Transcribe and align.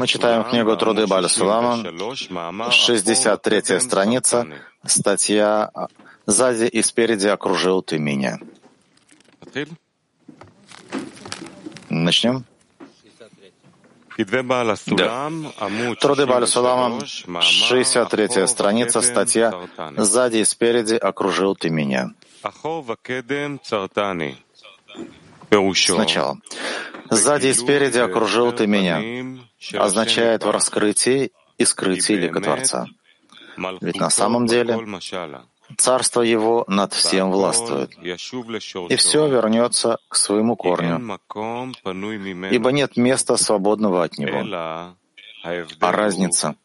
Мы 0.00 0.06
читаем 0.06 0.44
книгу 0.44 0.76
Труды 0.76 1.06
Баля 1.06 1.28
Сулама, 1.28 1.78
63 2.70 3.80
страница, 3.80 4.46
статья 4.84 5.70
«Сзади 6.26 6.64
и 6.64 6.82
спереди 6.82 7.28
окружил 7.28 7.82
ты 7.82 7.98
меня». 7.98 8.38
Начнем? 11.88 12.44
Да. 14.96 15.30
Труды 15.98 16.26
Баля 16.26 16.46
Сулама, 16.46 17.00
63 17.40 18.46
страница, 18.46 19.00
статья 19.00 19.52
«Сзади 19.96 20.36
и 20.38 20.44
спереди 20.44 20.94
окружил 20.96 21.56
ты 21.56 21.70
меня». 21.70 22.10
Сначала. 25.94 26.38
Сзади 27.10 27.48
и 27.48 27.52
спереди 27.52 27.98
окружил 27.98 28.52
ты 28.52 28.66
меня. 28.66 29.02
означает 29.74 30.44
в 30.44 30.50
раскрытии 30.50 31.32
и 31.58 31.64
скрытии 31.64 32.14
лика 32.14 32.40
Творца. 32.40 32.86
Ведь 33.80 33.96
на 33.96 34.10
самом 34.10 34.46
деле 34.46 34.78
царство 35.76 36.22
его 36.22 36.64
над 36.68 36.92
всем 36.94 37.30
властвует, 37.30 37.90
и 38.02 38.96
все 38.96 39.28
вернется 39.28 39.98
к 40.08 40.16
своему 40.16 40.56
корню, 40.56 41.18
ибо 42.50 42.72
нет 42.72 42.96
места 42.96 43.36
свободного 43.36 44.04
от 44.04 44.18
него. 44.18 44.42
А 45.80 45.92
разница 45.92 46.56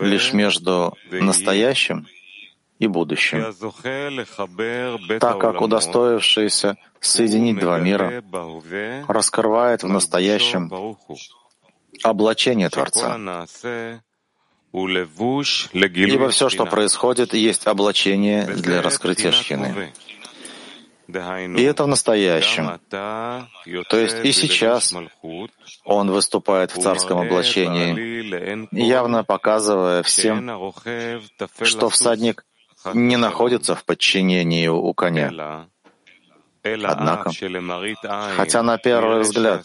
лишь 0.00 0.32
между 0.32 0.96
настоящим 1.10 2.06
и 2.78 2.86
будущим, 2.86 3.54
так 5.18 5.38
как 5.38 5.60
удостоившийся 5.60 6.76
соединить 7.00 7.58
два 7.58 7.78
мира 7.78 8.22
раскрывает 9.08 9.82
в 9.82 9.88
настоящем 9.88 10.70
облачение 12.02 12.68
Творца. 12.68 13.16
Ибо 14.72 16.28
все, 16.28 16.48
что 16.50 16.66
происходит, 16.66 17.32
есть 17.32 17.66
облачение 17.66 18.44
для 18.44 18.82
раскрытия 18.82 19.32
Шхины. 19.32 19.92
И 21.08 21.62
это 21.62 21.84
в 21.84 21.86
настоящем. 21.86 22.80
То 23.88 23.96
есть 23.96 24.24
и 24.24 24.32
сейчас 24.32 24.92
он 25.84 26.10
выступает 26.10 26.72
в 26.72 26.82
царском 26.82 27.18
облачении, 27.20 28.76
явно 28.76 29.22
показывая 29.24 30.02
всем, 30.02 30.72
что 31.62 31.88
всадник 31.88 32.44
не 32.94 33.16
находится 33.16 33.74
в 33.74 33.84
подчинении 33.84 34.68
у 34.68 34.92
коня. 34.94 35.68
Однако, 36.84 37.30
хотя 38.36 38.62
на 38.62 38.76
первый 38.78 39.20
взгляд 39.20 39.64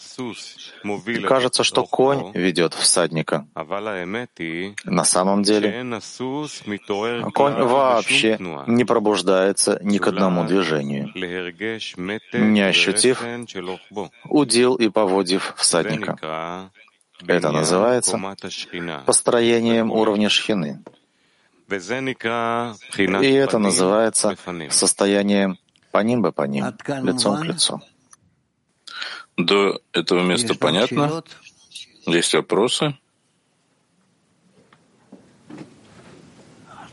кажется, 1.26 1.64
что 1.64 1.84
конь 1.84 2.30
ведет 2.34 2.74
всадника, 2.74 3.46
на 4.84 5.04
самом 5.04 5.42
деле 5.42 6.00
конь 7.34 7.54
вообще 7.54 8.38
не 8.66 8.84
пробуждается 8.84 9.80
ни 9.82 9.98
к 9.98 10.06
одному 10.06 10.44
движению, 10.44 11.10
не 11.14 12.60
ощутив 12.60 13.24
удил 14.28 14.74
и 14.76 14.88
поводив 14.88 15.54
всадника. 15.56 16.70
Это 17.26 17.52
называется 17.52 18.20
построением 19.06 19.90
уровня 19.90 20.28
шхины. 20.28 20.82
И 23.22 23.32
это 23.32 23.58
называется 23.58 24.36
состоянием 24.70 25.58
по 25.90 25.98
ним 25.98 26.22
бы 26.22 26.32
по 26.32 26.42
ним, 26.42 26.64
лицом 27.02 27.40
к 27.40 27.44
лицу. 27.44 27.82
До 29.36 29.80
этого 29.92 30.22
места 30.22 30.54
понятно? 30.54 31.22
Есть 32.06 32.34
вопросы? 32.34 32.96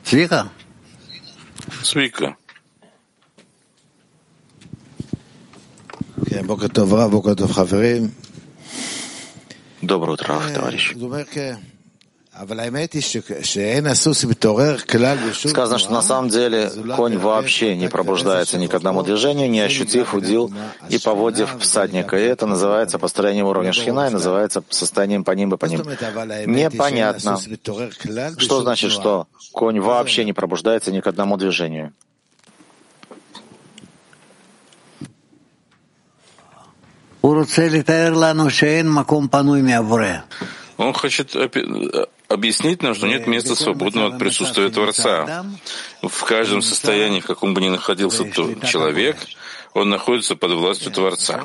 Свика. 0.03 0.49
Свика. 1.83 2.35
Доброе 9.81 10.11
утро, 10.13 10.41
товарищи. 10.53 10.95
Сказано, 15.33 15.77
что 15.77 15.91
на 15.91 16.01
самом 16.01 16.29
деле 16.29 16.71
конь 16.95 17.17
вообще 17.17 17.75
не 17.75 17.89
пробуждается 17.89 18.57
ни 18.57 18.67
к 18.67 18.73
одному 18.73 19.03
движению, 19.03 19.49
не 19.49 19.59
ощутив 19.59 20.13
удил 20.13 20.49
и 20.87 20.97
поводив 20.99 21.57
всадника. 21.59 22.17
И 22.17 22.21
это 22.21 22.45
называется 22.45 22.97
построением 22.97 23.47
уровня 23.47 23.73
шхина 23.73 24.07
и 24.07 24.11
называется 24.11 24.63
состоянием 24.69 25.25
по 25.25 25.31
ним 25.31 25.53
и 25.53 25.57
по 25.57 25.65
ним. 25.65 25.81
Непонятно, 26.45 27.37
что 28.37 28.61
значит, 28.61 28.91
что 28.91 29.27
конь 29.51 29.81
вообще 29.81 30.23
не 30.23 30.31
пробуждается 30.31 30.93
ни 30.93 31.01
к 31.01 31.07
одному 31.07 31.35
движению. 31.35 31.93
Он 37.21 37.45
хочет 40.93 41.35
объяснить 42.27 42.81
нам, 42.81 42.95
что 42.95 43.07
нет 43.07 43.27
места 43.27 43.55
свободного 43.55 44.13
от 44.13 44.19
присутствия 44.19 44.69
Творца. 44.69 45.45
В 46.01 46.23
каждом 46.23 46.61
состоянии, 46.61 47.19
в 47.19 47.25
каком 47.25 47.53
бы 47.53 47.61
ни 47.61 47.69
находился 47.69 48.29
человек, 48.31 49.17
он 49.73 49.89
находится 49.89 50.35
под 50.35 50.53
властью 50.53 50.91
Творца. 50.91 51.43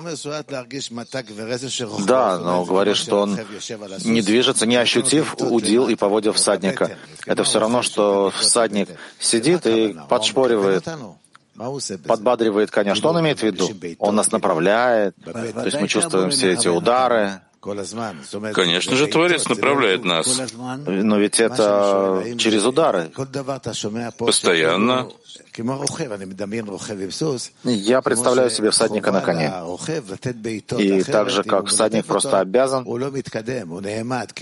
Да, 2.07 2.39
но 2.39 2.65
говорит, 2.65 2.97
что 2.97 3.21
он 3.21 3.39
не 4.05 4.23
движется, 4.23 4.67
не 4.67 4.77
ощутив 4.77 5.35
удил 5.39 5.89
и 5.89 5.95
поводив 5.95 6.37
всадника. 6.37 6.97
Это 7.27 7.45
все 7.45 7.59
равно, 7.61 7.83
что 7.83 8.31
всадник 8.31 8.89
сидит 9.19 9.67
и 9.67 9.97
подшпоривает 10.09 10.87
подбадривает 12.07 12.71
коня. 12.71 12.95
Что 12.95 13.11
он 13.11 13.21
имеет 13.21 13.41
в 13.41 13.43
виду? 13.43 13.71
Он 13.99 14.17
нас 14.17 14.33
направляет, 14.33 15.15
то 15.25 15.65
есть 15.65 15.81
мы 15.81 15.89
чувствуем 15.89 16.31
все 16.31 16.53
эти 16.53 16.69
удары, 16.69 17.41
Конечно 18.55 18.97
же, 18.97 19.07
Творец 19.07 19.49
направляет 19.49 20.05
нас. 20.05 20.27
Но 20.87 21.19
ведь 21.19 21.41
это 21.41 22.23
через 22.39 22.65
удары. 22.65 23.11
Постоянно. 24.27 25.09
Я 27.65 28.01
представляю 28.03 28.51
себе 28.51 28.71
всадника 28.71 29.11
на 29.13 29.21
коне. 29.21 29.53
И 30.79 31.03
так 31.03 31.31
же, 31.31 31.43
как 31.43 31.67
всадник 31.67 32.07
просто 32.07 32.41
обязан 32.41 32.85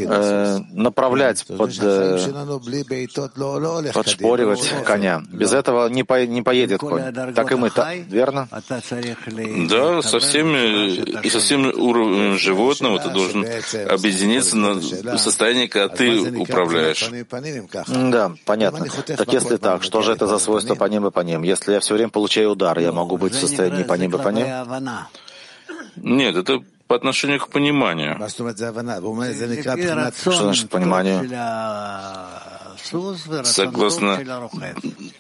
э, 0.01 0.59
направлять, 0.73 1.47
под, 1.47 1.71
э, 1.81 2.19
подшпоривать 3.93 4.73
коня. 4.85 5.23
Без 5.33 5.53
этого 5.53 5.89
не, 5.89 6.05
по, 6.05 6.25
не 6.27 6.43
поедет 6.43 6.81
конь. 6.81 7.03
Так 7.35 7.53
и 7.53 7.55
мы, 7.57 7.71
так, 7.71 7.95
верно? 8.09 8.49
Да, 9.69 10.03
со 10.03 10.19
всеми, 10.19 11.23
и 11.25 11.31
со 11.31 11.41
всеми 11.41 11.73
уровнями 11.73 12.37
животного 12.37 12.99
ты 12.99 13.11
должен 13.11 13.45
объединиться 13.89 14.57
на 14.57 15.19
состояние, 15.19 15.69
когда 15.69 15.89
ты 15.89 16.39
управляешь. 16.39 17.11
Да, 18.11 18.33
понятно. 18.45 18.87
Так 19.17 19.33
если 19.33 19.57
так, 19.57 19.83
что 19.83 20.03
же 20.03 20.13
это 20.13 20.27
за 20.27 20.39
свойство 20.39 20.75
по 20.83 20.89
ним 20.89 21.07
и 21.07 21.11
по 21.13 21.21
ним? 21.21 21.45
Если 21.45 21.75
я 21.75 21.79
все 21.79 21.95
время 21.95 22.11
получаю 22.11 22.51
удар, 22.51 22.77
я 22.81 22.91
могу 22.91 23.17
быть 23.17 23.35
в 23.35 23.39
состоянии 23.39 23.85
по 23.85 23.95
ним 23.95 24.17
и 24.17 24.19
по 24.19 24.31
ним? 24.31 24.47
Нет, 25.95 26.35
это 26.35 26.59
по 26.89 26.97
отношению 26.97 27.39
к 27.39 27.49
пониманию. 27.49 28.19
Что 30.13 30.33
значит 30.33 30.71
понимание? 30.71 31.21
Согласно, 33.45 34.19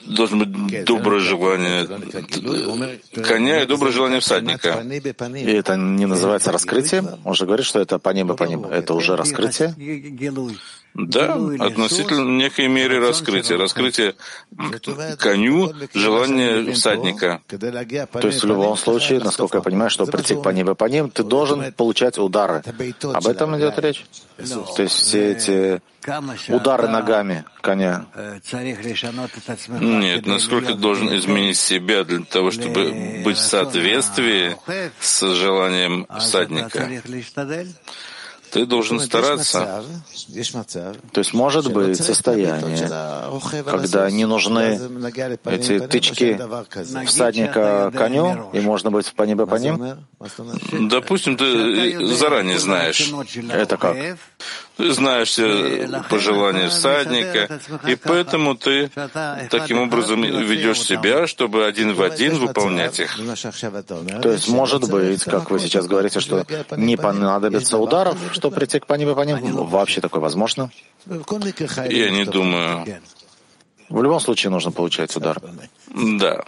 должно 0.06 0.36
быть 0.44 0.84
доброе 0.84 1.20
желание 1.20 1.86
коня 3.22 3.62
и 3.62 3.66
доброе 3.66 3.92
желание 3.92 4.18
всадника. 4.18 4.80
И 4.80 5.52
это 5.52 5.76
не 5.76 6.06
называется 6.06 6.50
раскрытием? 6.50 7.06
Он 7.24 7.34
же 7.34 7.46
говорит, 7.46 7.66
что 7.66 7.78
это 7.78 8.00
по 8.00 8.10
небу, 8.10 8.34
по 8.34 8.44
небу. 8.44 8.68
Это 8.68 8.94
уже 8.94 9.14
раскрытие? 9.14 9.74
Да, 10.94 11.34
относительно 11.58 12.28
некой 12.28 12.68
мере 12.68 12.98
раскрытия. 12.98 13.56
Раскрытие 13.56 14.14
коню, 15.18 15.72
желание 15.94 16.72
всадника. 16.72 17.40
То 17.48 18.26
есть 18.26 18.42
в 18.42 18.46
любом 18.46 18.76
случае, 18.76 19.20
насколько 19.20 19.58
я 19.58 19.62
понимаю, 19.62 19.90
что 19.90 20.06
прийти 20.06 20.34
по 20.34 20.50
небу 20.50 20.74
по 20.74 20.84
ним, 20.84 21.10
ты 21.10 21.22
должен 21.22 21.72
получать 21.72 22.18
удары. 22.18 22.62
Об 23.02 23.26
этом 23.26 23.56
идет 23.58 23.78
речь? 23.78 24.04
То 24.76 24.82
есть 24.82 24.94
все 24.94 25.32
эти 25.32 25.80
удары 26.48 26.88
ногами 26.88 27.44
коня. 27.60 28.06
Нет, 29.80 30.26
насколько 30.26 30.72
ты 30.72 30.78
должен 30.78 31.16
изменить 31.16 31.56
себя 31.56 32.04
для 32.04 32.20
того, 32.20 32.50
чтобы 32.50 33.22
быть 33.24 33.38
в 33.38 33.40
соответствии 33.40 34.56
с 35.00 35.34
желанием 35.34 36.06
всадника. 36.18 36.88
Ты 38.52 38.66
должен 38.66 39.00
стараться. 39.00 39.82
То 41.12 41.18
есть 41.18 41.32
может 41.32 41.72
быть 41.72 41.96
состояние, 41.96 42.88
когда 43.64 44.10
не 44.10 44.26
нужны 44.26 44.78
эти 45.46 45.80
тычки 45.80 46.38
всадника 47.06 47.90
коню, 47.96 48.50
и 48.52 48.60
можно 48.60 48.90
быть 48.90 49.12
по 49.14 49.22
небо 49.22 49.46
по 49.46 49.56
ним? 49.56 50.06
Допустим, 50.90 51.36
ты 51.36 52.14
заранее 52.14 52.58
знаешь. 52.58 53.12
Это 53.50 53.76
как? 53.76 53.96
Ты 54.82 54.92
знаешь 54.94 55.28
все 55.28 56.02
пожелания 56.10 56.68
всадника, 56.68 57.60
и 57.86 57.94
поэтому 57.94 58.56
ты 58.56 58.90
таким 59.48 59.78
образом 59.78 60.22
ведешь 60.22 60.80
себя, 60.80 61.28
чтобы 61.28 61.66
один 61.66 61.94
в 61.94 62.02
один 62.02 62.36
выполнять 62.38 62.98
их. 62.98 63.16
То 64.22 64.32
есть, 64.32 64.48
может 64.48 64.90
быть, 64.90 65.22
как 65.22 65.50
вы 65.50 65.60
сейчас 65.60 65.86
говорите, 65.86 66.18
что 66.18 66.44
не 66.76 66.96
понадобится 66.96 67.78
ударов, 67.78 68.18
чтобы 68.32 68.56
прийти 68.56 68.80
к 68.80 68.86
по 68.86 68.94
ним 68.94 69.14
по 69.14 69.20
ним? 69.22 69.38
Вообще 69.66 70.00
такое 70.00 70.20
возможно? 70.20 70.70
Я 71.06 72.10
не 72.10 72.24
думаю. 72.24 72.84
В 73.88 74.02
любом 74.02 74.20
случае 74.20 74.50
нужно 74.50 74.72
получать 74.72 75.14
удар. 75.16 75.40
Да. 75.94 76.44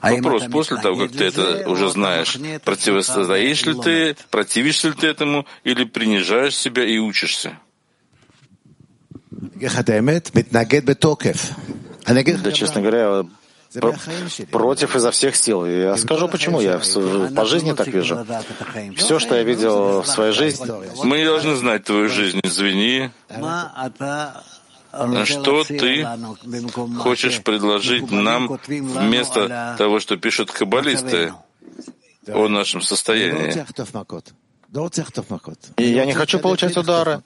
Вопрос, 0.00 0.44
после 0.50 0.76
того, 0.76 0.96
как 0.96 1.12
ты 1.12 1.24
это 1.24 1.68
уже 1.68 1.90
знаешь, 1.90 2.38
противостоишь 2.64 3.66
ли 3.66 3.74
ты, 3.74 4.16
противишься 4.30 4.88
ли 4.88 4.94
ты 4.94 5.08
этому, 5.08 5.44
или 5.64 5.82
принижаешь 5.84 6.56
себя 6.56 6.84
и 6.84 6.98
учишься? 6.98 7.58
Да, 12.42 12.52
честно 12.52 12.80
говоря, 12.80 13.24
против 14.52 14.94
изо 14.94 15.10
всех 15.10 15.34
сил. 15.34 15.66
Я 15.66 15.96
скажу, 15.96 16.28
почему. 16.28 16.60
я 16.60 16.80
по 17.34 17.44
жизни 17.44 17.72
так 17.72 17.88
вижу. 17.88 18.24
Все, 18.96 19.18
что 19.18 19.34
я 19.34 19.42
видел 19.42 20.02
в 20.02 20.06
своей 20.06 20.32
жизни... 20.32 20.64
Мы 21.04 21.18
не 21.18 21.24
должны 21.24 21.56
знать 21.56 21.84
твою 21.84 22.08
жизнь, 22.08 22.40
извини. 22.44 23.10
Что 25.24 25.64
ты 25.64 26.06
хочешь 26.98 27.42
предложить 27.42 28.10
нам 28.10 28.58
вместо 28.66 29.74
того, 29.78 30.00
что 30.00 30.16
пишут 30.16 30.50
каббалисты 30.50 31.34
о 32.26 32.48
нашем 32.48 32.80
состоянии? 32.80 33.52
я 35.84 36.04
не 36.04 36.12
хочу 36.12 36.38
получать 36.38 36.76
удары. 36.76 37.22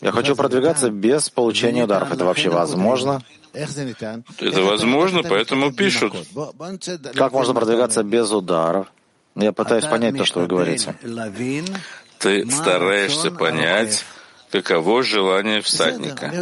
Я 0.00 0.12
хочу 0.12 0.34
продвигаться 0.34 0.90
без 0.90 1.28
получения 1.28 1.84
ударов. 1.84 2.10
Это 2.12 2.24
вообще 2.24 2.48
возможно? 2.48 3.22
Это 3.52 4.62
возможно, 4.62 5.22
поэтому 5.22 5.72
пишут. 5.72 6.14
Как 7.14 7.32
можно 7.32 7.54
продвигаться 7.54 8.02
без 8.02 8.30
ударов? 8.30 8.86
Я 9.36 9.52
пытаюсь 9.52 9.84
понять 9.84 10.16
то, 10.16 10.24
что 10.24 10.40
вы 10.40 10.46
говорите. 10.46 10.94
Ты 12.18 12.50
стараешься 12.50 13.30
понять, 13.30 14.04
каково 14.50 15.02
желание 15.02 15.60
всадника. 15.60 16.32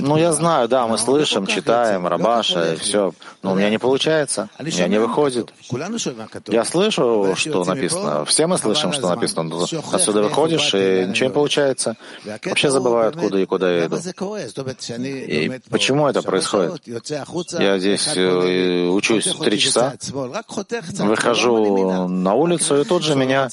Ну, 0.00 0.16
я 0.16 0.32
знаю, 0.32 0.68
да, 0.68 0.86
мы 0.86 0.98
слышим, 0.98 1.46
читаем, 1.46 2.06
Рабаша, 2.06 2.74
и 2.74 2.76
все. 2.76 3.12
Но 3.42 3.52
у 3.52 3.54
меня 3.54 3.70
не 3.70 3.78
получается, 3.78 4.48
у 4.58 4.64
меня 4.64 4.88
не 4.88 4.98
выходит. 4.98 5.52
Я 6.48 6.64
слышу, 6.64 7.34
что 7.36 7.64
написано. 7.64 8.24
Все 8.24 8.46
мы 8.46 8.58
слышим, 8.58 8.92
что 8.92 9.08
написано. 9.08 9.42
Но 9.44 9.66
отсюда 9.92 10.22
выходишь, 10.22 10.74
и 10.74 11.06
ничего 11.08 11.28
не 11.28 11.34
получается. 11.34 11.96
Вообще 12.44 12.70
забываю, 12.70 13.08
откуда 13.08 13.38
и 13.38 13.46
куда 13.46 13.72
я 13.72 13.86
иду. 13.86 13.96
И 13.96 15.60
почему 15.70 16.08
это 16.08 16.22
происходит? 16.22 16.82
Я 17.58 17.78
здесь 17.78 18.08
э, 18.16 18.88
учусь 18.88 19.24
три 19.24 19.58
часа, 19.58 19.94
выхожу 20.98 22.08
на 22.08 22.34
улицу, 22.34 22.80
и 22.80 22.84
тут 22.84 23.02
же 23.02 23.14
меня 23.14 23.48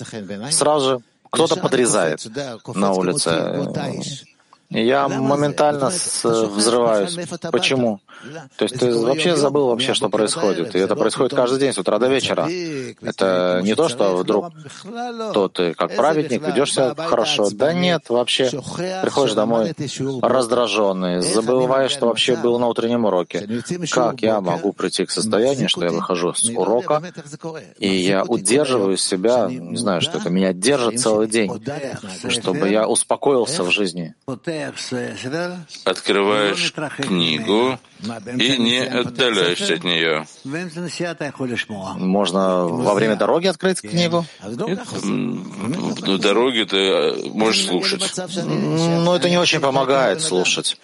сразу 0.51 0.89
же 0.89 1.01
кто-то 1.33 1.55
подрезает 1.57 2.25
на 2.75 2.91
улице. 2.93 3.29
Я 4.73 5.07
моментально 5.07 5.91
взрываюсь. 6.23 7.17
Почему? 7.51 7.99
То 8.57 8.63
есть 8.65 8.79
ты 8.79 8.97
вообще 8.97 9.35
забыл 9.35 9.67
вообще, 9.67 9.93
что 9.93 10.09
происходит. 10.09 10.75
И 10.75 10.79
это 10.79 10.95
происходит 10.95 11.33
каждый 11.33 11.59
день 11.59 11.73
с 11.73 11.77
утра 11.77 11.99
до 11.99 12.07
вечера. 12.07 12.47
Это 13.01 13.61
не 13.63 13.75
то, 13.75 13.89
что 13.89 14.15
вдруг 14.15 14.51
то 15.33 15.47
ты 15.47 15.73
как 15.73 15.95
праведник 15.95 16.45
ведешь 16.45 16.73
себя 16.73 16.95
хорошо. 16.95 17.49
Да 17.51 17.73
нет, 17.73 18.09
вообще. 18.09 18.49
Приходишь 19.01 19.33
домой 19.33 19.73
раздраженный, 20.21 21.21
забываешь, 21.21 21.91
что 21.91 22.07
вообще 22.07 22.35
был 22.35 22.59
на 22.59 22.67
утреннем 22.67 23.05
уроке. 23.05 23.47
Как 23.91 24.21
я 24.21 24.41
могу 24.41 24.73
прийти 24.73 25.05
к 25.05 25.11
состоянию, 25.11 25.69
что 25.69 25.85
я 25.85 25.91
выхожу 25.91 26.33
с 26.33 26.49
урока, 26.49 27.01
и 27.79 27.89
я 27.89 28.23
удерживаю 28.23 28.97
себя, 28.97 29.47
не 29.49 29.77
знаю, 29.77 30.01
что 30.01 30.17
это 30.17 30.29
меня 30.29 30.53
держит 30.53 30.99
целый 30.99 31.27
день, 31.27 31.51
чтобы 32.29 32.69
я 32.69 32.87
успокоился 32.87 33.63
в 33.63 33.71
жизни. 33.71 34.15
Открываешь 35.85 36.73
книгу, 37.07 37.79
и 38.37 38.57
не 38.57 38.79
отдаляешься 38.79 39.75
от 39.75 39.83
нее. 39.83 40.25
Можно 41.97 42.65
во 42.65 42.93
время 42.93 43.15
дороги 43.15 43.47
открыть 43.47 43.81
книгу? 43.81 44.25
Нет, 45.03 45.99
в 46.01 46.17
дороге 46.19 46.65
ты 46.65 46.77
э, 46.77 47.29
можешь 47.29 47.65
слушать. 47.65 48.11
Но 48.45 49.15
это 49.15 49.29
не 49.29 49.37
очень 49.37 49.59
помогает 49.59 50.21
слушать. 50.21 50.77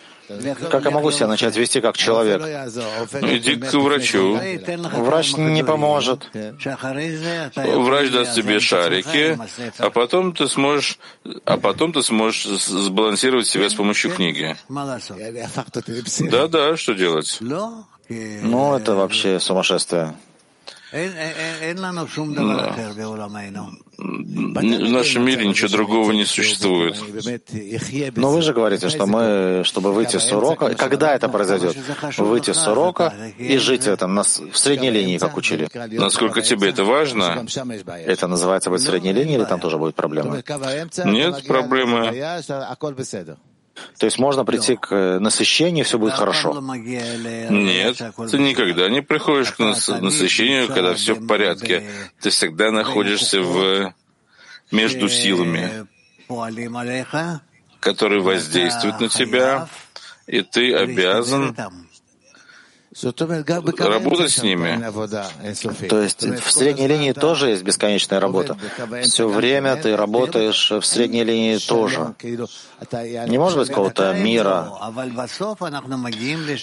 Как 0.69 0.85
я 0.85 0.91
могу 0.91 1.11
себя 1.11 1.27
начать 1.27 1.55
вести 1.57 1.81
как 1.81 1.97
человек? 1.97 2.41
Ну, 2.41 3.37
иди 3.37 3.55
к 3.55 3.73
врачу. 3.73 4.39
Врач 4.93 5.35
не 5.37 5.63
поможет. 5.63 6.29
Врач 6.33 8.11
даст 8.11 8.35
тебе 8.35 8.59
шарики, 8.59 9.37
а 9.77 9.89
потом 9.89 10.33
ты 10.33 10.47
сможешь, 10.47 10.99
а 11.45 11.57
потом 11.57 11.93
ты 11.93 12.03
сможешь 12.03 12.45
сбалансировать 12.45 13.47
себя 13.47 13.69
с 13.69 13.73
помощью 13.73 14.11
книги. 14.11 14.55
Да-да, 16.29 16.77
что 16.77 16.93
делать? 16.93 17.37
Ну, 17.39 18.75
это 18.75 18.95
вообще 18.95 19.39
сумасшествие. 19.39 20.15
В 24.01 24.89
нашем 24.89 25.25
мире 25.25 25.45
ничего 25.47 25.67
другого 25.69 26.11
не 26.11 26.25
существует. 26.25 26.95
Но 28.15 28.31
вы 28.31 28.41
же 28.41 28.53
говорите, 28.53 28.89
что 28.89 29.05
мы, 29.05 29.63
чтобы 29.65 29.93
выйти 29.93 30.17
с 30.17 30.31
урока, 30.31 30.73
когда 30.75 31.13
это 31.15 31.27
произойдет? 31.29 31.75
Выйти 32.17 32.51
с 32.53 32.67
урока 32.67 33.13
и 33.37 33.57
жить 33.57 33.83
в 33.83 33.87
этом, 33.87 34.17
в 34.17 34.57
средней 34.57 34.89
линии, 34.89 35.17
как 35.17 35.37
учили. 35.37 35.67
Насколько 35.97 36.41
тебе 36.41 36.69
это 36.69 36.83
важно? 36.83 37.45
Это 38.05 38.27
называется 38.27 38.69
быть 38.69 38.81
средней 38.81 39.13
линией 39.13 39.35
или 39.35 39.45
там 39.45 39.59
тоже 39.59 39.77
будет 39.77 39.95
проблема? 39.95 40.41
Нет 41.05 41.45
проблемы. 41.45 42.11
То 43.97 44.05
есть 44.05 44.19
можно 44.19 44.45
прийти 44.45 44.75
к 44.75 44.91
э, 44.91 45.19
насыщению, 45.19 45.85
все 45.85 45.97
будет 45.97 46.13
хорошо. 46.13 46.59
Нет, 46.61 47.97
ты 48.31 48.37
никогда 48.37 48.89
не 48.89 49.01
приходишь 49.01 49.51
к 49.51 49.59
насыщению, 49.59 50.67
когда 50.67 50.93
все 50.93 51.13
в 51.13 51.27
порядке. 51.27 51.83
Ты 52.21 52.29
всегда 52.29 52.71
находишься 52.71 53.41
в 53.41 53.93
между 54.71 55.09
силами, 55.09 55.87
которые 57.79 58.21
воздействуют 58.21 58.99
на 58.99 59.09
тебя, 59.09 59.67
и 60.27 60.41
ты 60.41 60.73
обязан 60.73 61.55
работать 63.03 64.31
с 64.31 64.43
ними. 64.43 64.79
То 65.87 66.01
есть 66.01 66.23
в 66.23 66.51
средней 66.51 66.87
линии 66.87 67.11
тоже 67.13 67.49
есть 67.49 67.63
бесконечная 67.63 68.19
работа. 68.19 68.57
Все 69.03 69.27
время 69.27 69.75
ты 69.75 69.95
работаешь 69.95 70.71
в 70.71 70.83
средней 70.83 71.23
линии 71.23 71.57
тоже. 71.57 72.15
Не 73.27 73.37
может 73.37 73.59
быть 73.59 73.69
какого-то 73.69 74.13
мира. 74.13 74.71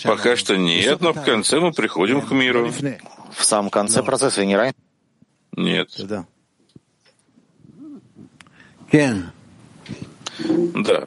Пока 0.05 0.37
что 0.37 0.57
нет, 0.57 1.01
но 1.01 1.13
в 1.13 1.23
конце 1.23 1.61
мы 1.61 1.73
приходим 1.73 2.21
к 2.23 2.31
миру. 2.33 2.73
В 3.33 3.45
самом 3.45 3.71
конце 3.71 4.03
процесса 4.03 4.45
не 4.45 4.57
раньше? 4.57 4.77
Нет. 5.53 5.89
Да. 10.75 11.07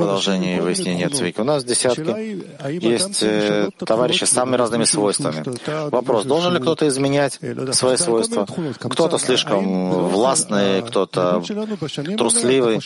Продолжение 0.00 0.60
выяснения 0.60 1.08
Цвика. 1.08 1.40
У 1.40 1.44
нас 1.44 1.62
в 1.62 1.66
десятке 1.66 2.44
есть 2.80 3.22
э, 3.22 3.70
товарищи 3.78 4.24
с 4.24 4.30
самыми 4.30 4.56
разными 4.56 4.84
свойствами. 4.84 5.42
Вопрос, 5.90 6.24
должен 6.26 6.52
ли 6.54 6.60
кто-то 6.60 6.86
изменять 6.88 7.40
свои 7.72 7.96
свойства? 7.96 8.46
Кто-то 8.78 9.18
слишком 9.18 10.08
властный, 10.08 10.82
кто-то 10.82 11.42
трусливый. 12.18 12.80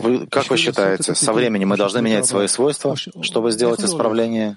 Вы, 0.00 0.26
как 0.28 0.48
вы 0.48 0.56
считаете, 0.56 1.14
со 1.14 1.32
временем 1.32 1.68
мы 1.68 1.76
должны 1.76 2.02
менять 2.02 2.26
свои 2.26 2.46
свойства, 2.46 2.94
чтобы 2.96 3.50
сделать 3.50 3.82
исправление? 3.84 4.56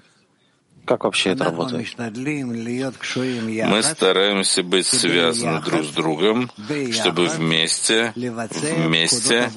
Как 0.84 1.04
вообще 1.04 1.30
это 1.30 1.44
работает? 1.44 1.96
Мы 1.98 3.82
стараемся 3.82 4.62
быть 4.62 4.86
связаны 4.86 5.60
друг 5.62 5.84
с 5.84 5.90
другом, 5.90 6.50
чтобы 6.92 7.28
вместе, 7.28 8.12
вместе 8.16 9.50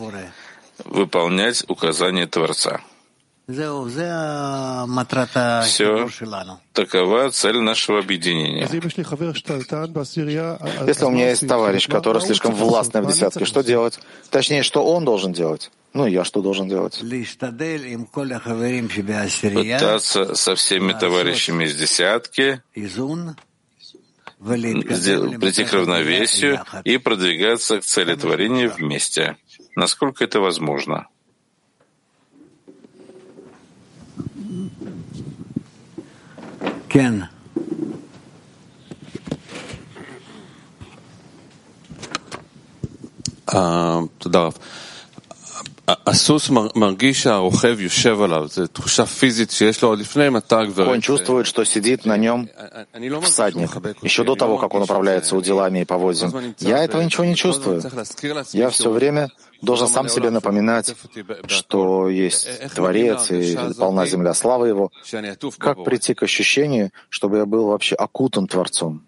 выполнять 0.83 1.63
указания 1.67 2.27
Творца. 2.27 2.81
Все. 5.61 6.09
Такова 6.73 7.29
цель 7.29 7.59
нашего 7.59 7.99
объединения. 7.99 8.67
Если 10.87 11.05
у 11.05 11.11
меня 11.11 11.29
есть 11.29 11.47
товарищ, 11.47 11.87
который 11.87 12.21
слишком 12.21 12.53
властный 12.55 13.01
в 13.01 13.07
десятке, 13.07 13.45
что 13.45 13.61
делать? 13.63 13.99
Точнее, 14.31 14.63
что 14.63 14.83
он 14.83 15.05
должен 15.05 15.31
делать? 15.31 15.69
Ну, 15.93 16.07
я 16.07 16.23
что 16.23 16.41
должен 16.41 16.67
делать? 16.67 16.99
Пытаться 19.77 20.33
со 20.35 20.55
всеми 20.55 20.93
товарищами 20.93 21.65
из 21.65 21.75
десятки 21.75 22.61
прийти 25.39 25.63
к 25.63 25.73
равновесию 25.73 26.61
и 26.83 26.97
продвигаться 26.97 27.79
к 27.79 27.83
цели 27.85 28.15
творения 28.15 28.69
вместе, 28.69 29.37
насколько 29.75 30.23
это 30.23 30.39
возможно. 30.39 31.07
Кен. 36.95 37.27
А, 43.47 44.07
Туда. 44.17 44.53
Он 50.89 51.01
чувствует, 51.01 51.45
что 51.45 51.63
сидит 51.63 52.05
на 52.05 52.17
нем 52.17 52.49
всадник, 53.21 53.69
еще 54.01 54.23
до 54.23 54.35
того, 54.35 54.57
как 54.57 54.73
он 54.73 54.83
управляется 54.83 55.35
уделами 55.35 55.81
и 55.81 55.85
повозим. 55.85 56.33
Я 56.59 56.83
этого 56.83 57.01
ничего 57.01 57.25
не 57.25 57.35
чувствую. 57.35 57.81
Я 58.53 58.69
все 58.69 58.89
время 58.89 59.29
должен 59.61 59.87
сам 59.87 60.09
себе 60.09 60.31
напоминать, 60.31 60.95
что 61.47 62.09
есть 62.09 62.47
Творец 62.73 63.31
и 63.31 63.57
полна 63.77 64.05
земля 64.05 64.33
славы 64.33 64.69
Его. 64.69 64.91
Как 65.59 65.83
прийти 65.83 66.13
к 66.13 66.23
ощущению, 66.23 66.91
чтобы 67.09 67.37
я 67.37 67.45
был 67.45 67.67
вообще 67.67 67.95
окутан 67.95 68.47
Творцом? 68.47 69.03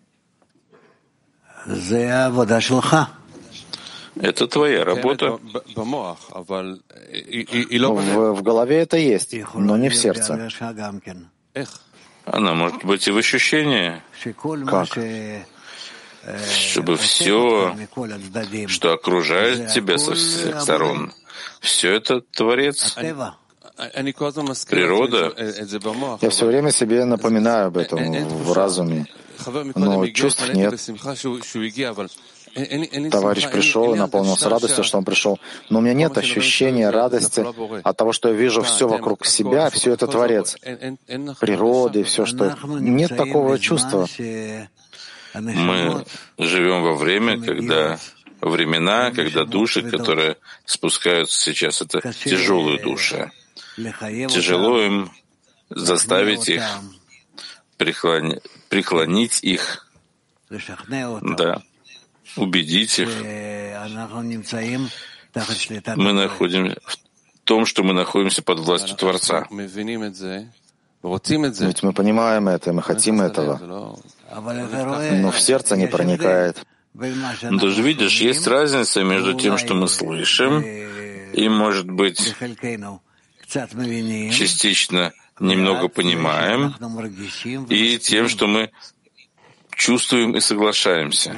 Это 4.22 4.48
твоя 4.48 4.84
работа. 4.84 5.40
В, 7.94 8.34
в 8.34 8.42
голове 8.44 8.78
это 8.78 8.98
есть, 8.98 9.36
но 9.54 9.78
не 9.78 9.90
в 9.90 9.96
сердце. 9.96 10.50
Она 12.26 12.54
может 12.54 12.84
быть 12.84 13.08
и 13.08 13.12
в 13.12 13.18
ощущении. 13.18 14.02
Как? 14.66 14.98
Чтобы 16.60 16.98
все, 16.98 17.74
что 18.68 18.92
окружает 18.92 19.72
тебя 19.72 19.98
со 19.98 20.14
всех 20.14 20.62
сторон, 20.62 21.14
все 21.62 21.94
это 21.94 22.20
Творец. 22.20 22.98
Природа. 24.70 25.34
Я 26.22 26.30
все 26.30 26.46
время 26.46 26.72
себе 26.72 27.06
напоминаю 27.06 27.68
об 27.68 27.78
этом 27.78 28.12
в 28.28 28.52
разуме, 28.52 29.06
но 29.76 30.06
чувств 30.08 30.54
нет. 30.54 30.74
Товарищ 33.12 33.50
пришел 33.50 33.94
и 33.94 33.98
наполнился 33.98 34.50
радостью, 34.50 34.84
что 34.84 34.98
он 34.98 35.06
пришел. 35.06 35.40
Но 35.70 35.80
у 35.80 35.82
меня 35.82 35.94
нет 35.94 36.18
ощущения 36.18 36.90
радости 36.90 37.46
от 37.84 37.98
того, 37.98 38.14
что 38.14 38.30
я 38.30 38.36
вижу 38.36 38.62
все 38.64 38.88
вокруг 38.88 39.26
себя, 39.26 39.70
все 39.70 39.94
это 39.94 40.08
Творец, 40.08 40.58
природы, 41.40 42.04
все, 42.04 42.26
что... 42.26 42.58
Нет 42.80 43.16
такого 43.16 43.60
чувства. 43.60 44.08
Мы 45.34 46.06
живем 46.38 46.82
во 46.84 46.96
время, 46.96 47.40
когда 47.40 48.00
времена, 48.42 49.12
когда 49.12 49.46
души, 49.46 49.84
которые 49.84 50.38
спускаются 50.66 51.40
сейчас, 51.40 51.82
это 51.82 52.02
тяжелые 52.14 52.82
души. 52.82 53.32
Тяжело 53.76 54.82
им 54.82 55.12
заставить 55.70 56.50
их, 56.50 56.64
преклонить 57.78 59.44
их, 59.44 59.88
да, 60.50 61.62
убедить 62.36 63.00
их. 63.00 63.10
Мы 65.96 66.14
находимся 66.14 66.80
в 66.86 66.98
том, 67.44 67.66
что 67.66 67.84
мы 67.84 67.94
находимся 67.94 68.42
под 68.42 68.60
властью 68.60 68.96
Творца. 68.98 69.48
Ведь 71.02 71.84
мы 71.84 71.94
понимаем 71.94 72.48
это, 72.50 72.74
мы 72.74 72.82
хотим 72.82 73.22
этого, 73.22 74.02
но 75.12 75.32
в 75.32 75.40
сердце 75.40 75.78
не 75.78 75.88
проникает. 75.88 76.66
Но 76.94 77.60
ты 77.60 77.70
же 77.70 77.82
видишь, 77.84 78.20
есть 78.20 78.48
разница 78.48 79.04
между 79.04 79.36
тем, 79.36 79.58
что 79.58 79.76
мы 79.76 79.88
слышим, 79.88 80.62
и, 80.62 81.48
может 81.48 81.90
быть, 81.90 82.36
частично 84.32 85.14
немного 85.40 85.88
понимаем, 85.88 86.74
и 87.70 88.00
тем, 88.00 88.28
что 88.28 88.48
мы 88.48 88.72
чувствуем 89.76 90.36
и 90.36 90.40
соглашаемся. 90.40 91.36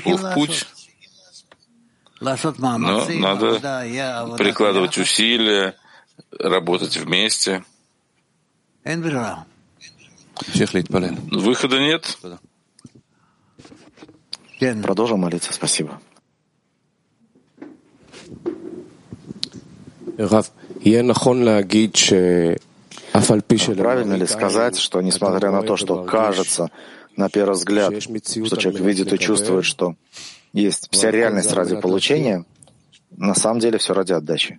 Таков 0.00 0.20
путь. 0.34 0.66
Но 2.82 3.04
надо 3.20 3.58
прикладывать 4.36 4.98
усилия, 4.98 5.74
работать 6.38 6.96
вместе. 6.98 7.64
Выхода 11.30 11.78
нет. 11.78 12.18
Продолжим 14.82 15.20
молиться. 15.20 15.52
Спасибо. 15.52 16.00
Правильно 23.82 24.14
ли 24.14 24.26
сказать, 24.26 24.78
что 24.78 25.00
несмотря 25.00 25.50
на 25.50 25.62
то, 25.62 25.76
что 25.76 26.04
кажется, 26.04 26.70
на 27.20 27.28
первый 27.28 27.52
взгляд, 27.52 28.02
что 28.02 28.56
человек 28.56 28.80
видит 28.80 29.12
и 29.12 29.18
чувствует, 29.18 29.64
что 29.64 29.94
есть 30.52 30.88
вся 30.90 31.10
реальность 31.10 31.52
ради 31.52 31.78
получения, 31.78 32.44
на 33.10 33.34
самом 33.34 33.60
деле 33.60 33.78
все 33.78 33.92
ради 33.92 34.12
отдачи. 34.12 34.58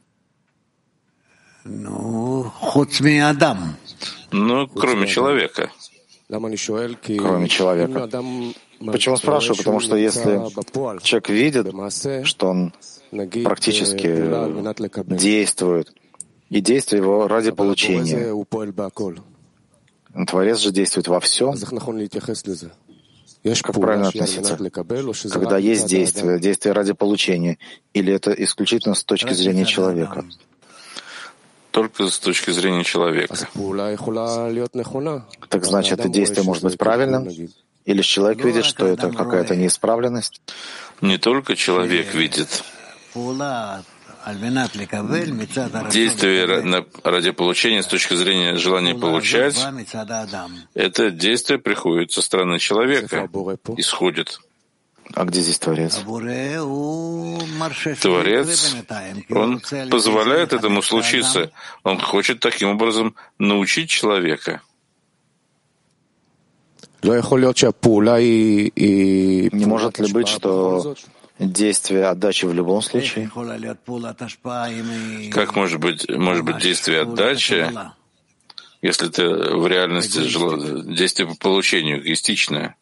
Ну, 4.32 4.68
кроме 4.68 5.08
человека. 5.08 5.72
Кроме 6.30 7.48
человека. 7.50 8.08
Почему 8.80 9.18
спрашиваю? 9.18 9.58
Потому 9.58 9.80
что 9.80 9.96
если 9.96 10.40
человек 11.04 11.30
видит, 11.30 11.68
что 12.26 12.48
он 12.48 12.74
практически 13.44 15.14
действует, 15.14 15.94
и 16.50 16.62
действие 16.62 17.02
его 17.02 17.28
ради 17.28 17.52
получения, 17.52 18.34
Творец 20.28 20.60
же 20.60 20.72
действует 20.72 21.08
во 21.08 21.20
всем. 21.20 21.54
Как 23.64 23.76
правильно 23.76 24.10
относиться? 24.10 24.58
Когда 25.32 25.58
есть 25.58 25.88
действие, 25.88 26.40
действие 26.40 26.74
ради 26.74 26.94
получения, 26.94 27.58
или 27.94 28.14
это 28.14 28.32
исключительно 28.32 28.94
с 28.94 29.04
точки 29.04 29.34
зрения 29.34 29.66
человека? 29.66 30.26
Только 31.72 32.08
с 32.08 32.20
точки 32.20 32.52
зрения 32.52 32.84
человека. 32.84 33.36
Так 35.50 35.66
значит, 35.66 36.00
это 36.00 36.10
действие 36.10 36.44
может 36.44 36.64
быть 36.64 36.78
правильным? 36.78 37.28
Или 37.86 38.02
человек 38.04 38.44
видит, 38.44 38.66
что 38.66 38.86
это 38.86 39.10
какая-то 39.12 39.56
неисправленность? 39.56 40.42
Не 41.02 41.18
только 41.18 41.56
человек 41.56 42.14
видит. 42.14 42.64
Действие 45.92 46.86
ради 47.04 47.32
получения 47.32 47.82
с 47.82 47.88
точки 47.88 48.14
зрения 48.14 48.58
желания 48.58 48.96
получать, 48.96 49.58
это 50.74 51.12
действие 51.12 51.60
приходит 51.60 52.12
со 52.12 52.22
стороны 52.22 52.60
человека, 52.60 53.30
исходит. 53.78 54.40
А 55.14 55.26
где 55.26 55.42
здесь 55.42 55.60
Творец? 55.60 56.00
Творец, 58.02 58.76
он 59.30 59.62
позволяет 59.90 60.54
этому 60.54 60.82
случиться. 60.82 61.52
Он 61.84 62.00
хочет 62.00 62.40
таким 62.40 62.70
образом 62.70 63.16
научить 63.38 63.90
человека. 63.90 64.62
Не 67.04 67.20
может 69.66 70.00
ли 70.00 70.14
быть, 70.14 70.28
что 70.28 70.96
действие 71.42 72.06
отдачи 72.06 72.46
в 72.46 72.54
любом 72.54 72.82
случае? 72.82 73.30
Как 75.32 75.56
может 75.56 75.80
быть, 75.80 76.10
может 76.10 76.46
быть 76.46 76.60
действие 76.60 77.02
отдачи, 77.02 77.72
если 78.82 79.08
ты 79.08 79.28
в 79.28 79.68
реальности 79.68 80.20
действие 80.96 81.28
по 81.28 81.36
получению 81.36 82.02
эгоистичное? 82.02 82.76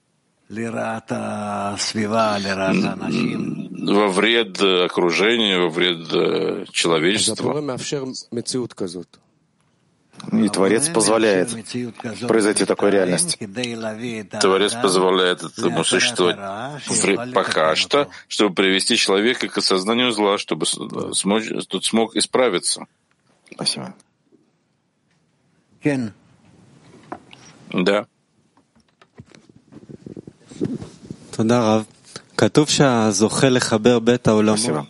Во 3.92 4.08
вред 4.08 4.62
окружения, 4.62 5.60
во 5.60 5.70
вред 5.70 6.70
человечества. 6.72 7.54
И 10.32 10.50
Творец 10.50 10.90
позволяет 10.90 11.50
произойти 12.28 12.66
такой 12.66 12.92
реальности. 12.92 13.38
Творец 14.40 14.74
позволяет 14.76 15.44
этому 15.44 15.84
существовать 15.84 17.34
пока 17.34 17.76
что, 17.76 18.10
чтобы 18.28 18.56
привести 18.56 18.98
человека 18.98 19.48
к 19.48 19.58
осознанию 19.58 20.12
зла, 20.12 20.38
чтобы 20.38 20.66
смочь, 20.66 21.50
тот 21.68 21.86
смог 21.86 22.16
исправиться. 22.16 22.86
Спасибо. 23.52 23.94
Да. 27.72 28.06
Спасибо. 34.56 34.88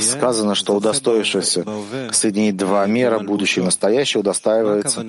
Сказано, 0.00 0.54
что 0.56 0.74
удостоившийся 0.74 1.64
соединить 2.10 2.56
два 2.56 2.84
мира, 2.86 3.20
будущее 3.20 3.62
и 3.62 3.66
настоящее, 3.66 4.20
удостаивается 4.20 5.02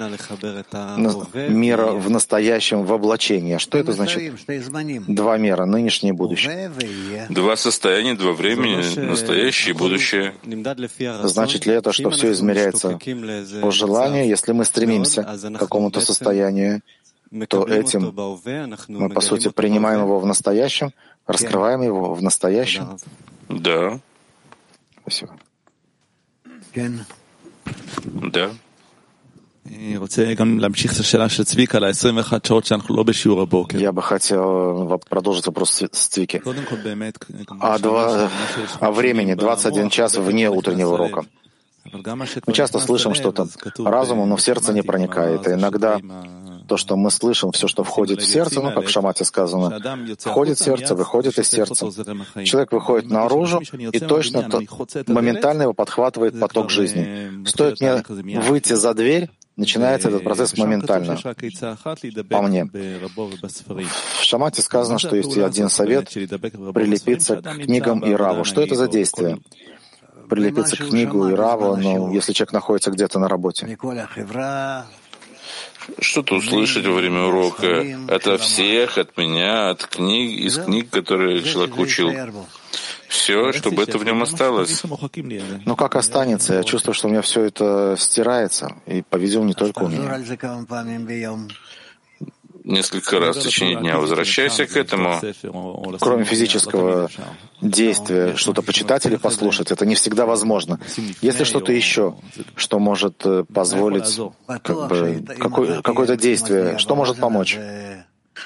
мира 1.49 1.87
в 1.87 2.09
настоящем 2.09 2.85
в 2.85 2.93
облачении. 2.93 3.55
А 3.55 3.59
что 3.59 3.79
это 3.79 3.93
значит? 3.93 4.33
Два 5.07 5.37
мира, 5.37 5.65
нынешнее 5.65 6.09
и 6.09 6.15
будущее. 6.15 6.71
Два 7.29 7.55
состояния, 7.55 8.13
два 8.13 8.33
времени, 8.33 8.99
настоящее 8.99 9.73
и 9.73 9.77
будущее. 9.77 10.33
Значит 11.23 11.65
ли 11.65 11.73
это, 11.73 11.91
что 11.93 12.11
все 12.11 12.31
измеряется 12.31 12.99
по 13.61 13.71
желанию, 13.71 14.27
если 14.27 14.51
мы 14.51 14.65
стремимся 14.65 15.23
к 15.23 15.57
какому-то 15.57 15.99
состоянию, 15.99 16.81
то 17.47 17.63
этим 17.65 18.13
мы, 18.87 19.09
по 19.09 19.21
сути, 19.21 19.49
принимаем 19.49 20.01
его 20.01 20.19
в 20.19 20.25
настоящем, 20.25 20.93
раскрываем 21.29 21.81
его 21.81 22.13
в 22.13 22.21
настоящем? 22.21 22.97
Да. 23.47 23.99
Спасибо. 25.01 25.35
Да. 28.03 28.51
Я 33.79 33.91
бы 33.91 34.01
хотел 34.01 34.99
продолжить 35.09 35.45
вопрос 35.45 35.83
с 35.91 36.07
Цвики. 36.07 36.41
О, 37.59 37.77
два, 37.79 38.29
о 38.79 38.91
времени 38.91 39.35
21 39.35 39.89
час 39.89 40.15
вне 40.15 40.49
утреннего 40.49 40.93
урока. 40.93 41.25
Мы 42.45 42.53
часто 42.53 42.79
слышим 42.79 43.13
что-то 43.13 43.47
разумом, 43.77 44.29
но 44.29 44.35
в 44.35 44.41
сердце 44.41 44.73
не 44.73 44.81
проникает. 44.81 45.47
И 45.47 45.51
иногда 45.51 45.99
то, 46.69 46.77
что 46.77 46.95
мы 46.95 47.09
слышим, 47.09 47.51
все, 47.51 47.67
что 47.67 47.83
входит 47.83 48.21
в 48.21 48.25
сердце, 48.25 48.61
ну, 48.61 48.71
как 48.71 48.85
в 48.85 48.89
Шамате 48.89 49.25
сказано, 49.25 49.81
входит 50.19 50.59
в 50.59 50.63
сердце, 50.63 50.95
выходит 50.95 51.37
из 51.39 51.49
сердца. 51.49 51.87
Человек 52.45 52.71
выходит 52.71 53.09
наружу, 53.09 53.61
и 53.91 53.99
точно 53.99 54.43
то, 54.43 54.61
моментально 55.07 55.63
его 55.63 55.73
подхватывает 55.73 56.39
поток 56.39 56.69
жизни. 56.69 57.43
Стоит 57.45 57.81
мне 57.81 58.03
выйти 58.39 58.73
за 58.73 58.93
дверь, 58.93 59.29
начинается 59.55 60.09
этот 60.09 60.23
процесс 60.23 60.55
моментально, 60.57 61.17
по 62.29 62.41
мне. 62.43 62.65
В 62.65 64.23
Шамате 64.23 64.61
сказано, 64.61 64.99
что 64.99 65.15
есть 65.15 65.37
один 65.37 65.69
совет— 65.69 66.09
прилепиться 66.13 67.37
к 67.37 67.63
книгам 67.63 67.99
и 68.01 68.13
раву. 68.13 68.43
Что 68.43 68.61
это 68.61 68.75
за 68.75 68.87
действие? 68.87 69.39
Прилепиться 70.29 70.77
к 70.77 70.89
книгу 70.89 71.29
и 71.29 71.33
раву, 71.33 71.75
но 71.75 72.13
если 72.13 72.33
человек 72.33 72.53
находится 72.53 72.91
где-то 72.91 73.17
на 73.17 73.27
работе 73.27 73.75
что-то 75.99 76.35
услышать 76.35 76.85
во 76.85 76.93
время 76.93 77.23
урока. 77.23 77.85
Это 78.07 78.37
всех, 78.37 78.97
от 78.97 79.17
меня, 79.17 79.69
от 79.69 79.85
книг, 79.85 80.39
из 80.39 80.57
книг, 80.57 80.89
которые 80.89 81.43
человек 81.43 81.77
учил. 81.77 82.11
Все, 83.07 83.51
чтобы 83.53 83.83
это 83.83 83.97
в 83.97 84.05
нем 84.05 84.21
осталось. 84.21 84.83
Ну 85.65 85.75
как 85.75 85.95
останется? 85.95 86.53
Я 86.53 86.63
чувствую, 86.63 86.93
что 86.93 87.07
у 87.07 87.11
меня 87.11 87.21
все 87.21 87.41
это 87.41 87.95
стирается. 87.97 88.75
И, 88.85 89.01
по-видимому, 89.01 89.47
не 89.47 89.55
только 89.55 89.79
у 89.79 89.87
меня 89.87 90.17
несколько 92.69 93.19
раз 93.19 93.37
в 93.37 93.41
течение 93.41 93.75
дня 93.75 93.97
возвращайся 93.97 94.65
к 94.65 94.75
этому. 94.75 95.19
Кроме 95.99 96.23
физического 96.23 97.09
действия, 97.61 98.35
что-то 98.35 98.61
почитать 98.61 99.05
или 99.05 99.15
послушать, 99.15 99.71
это 99.71 99.85
не 99.85 99.95
всегда 99.95 100.25
возможно. 100.25 100.79
Если 101.21 101.43
что-то 101.43 101.71
еще, 101.73 102.15
что 102.55 102.79
может 102.79 103.25
э, 103.25 103.43
позволить 103.43 104.19
как 104.47 104.87
бы, 104.87 105.25
какое, 105.37 105.81
какое-то 105.81 106.15
действие, 106.15 106.77
что 106.77 106.95
может 106.95 107.17
помочь? 107.17 107.57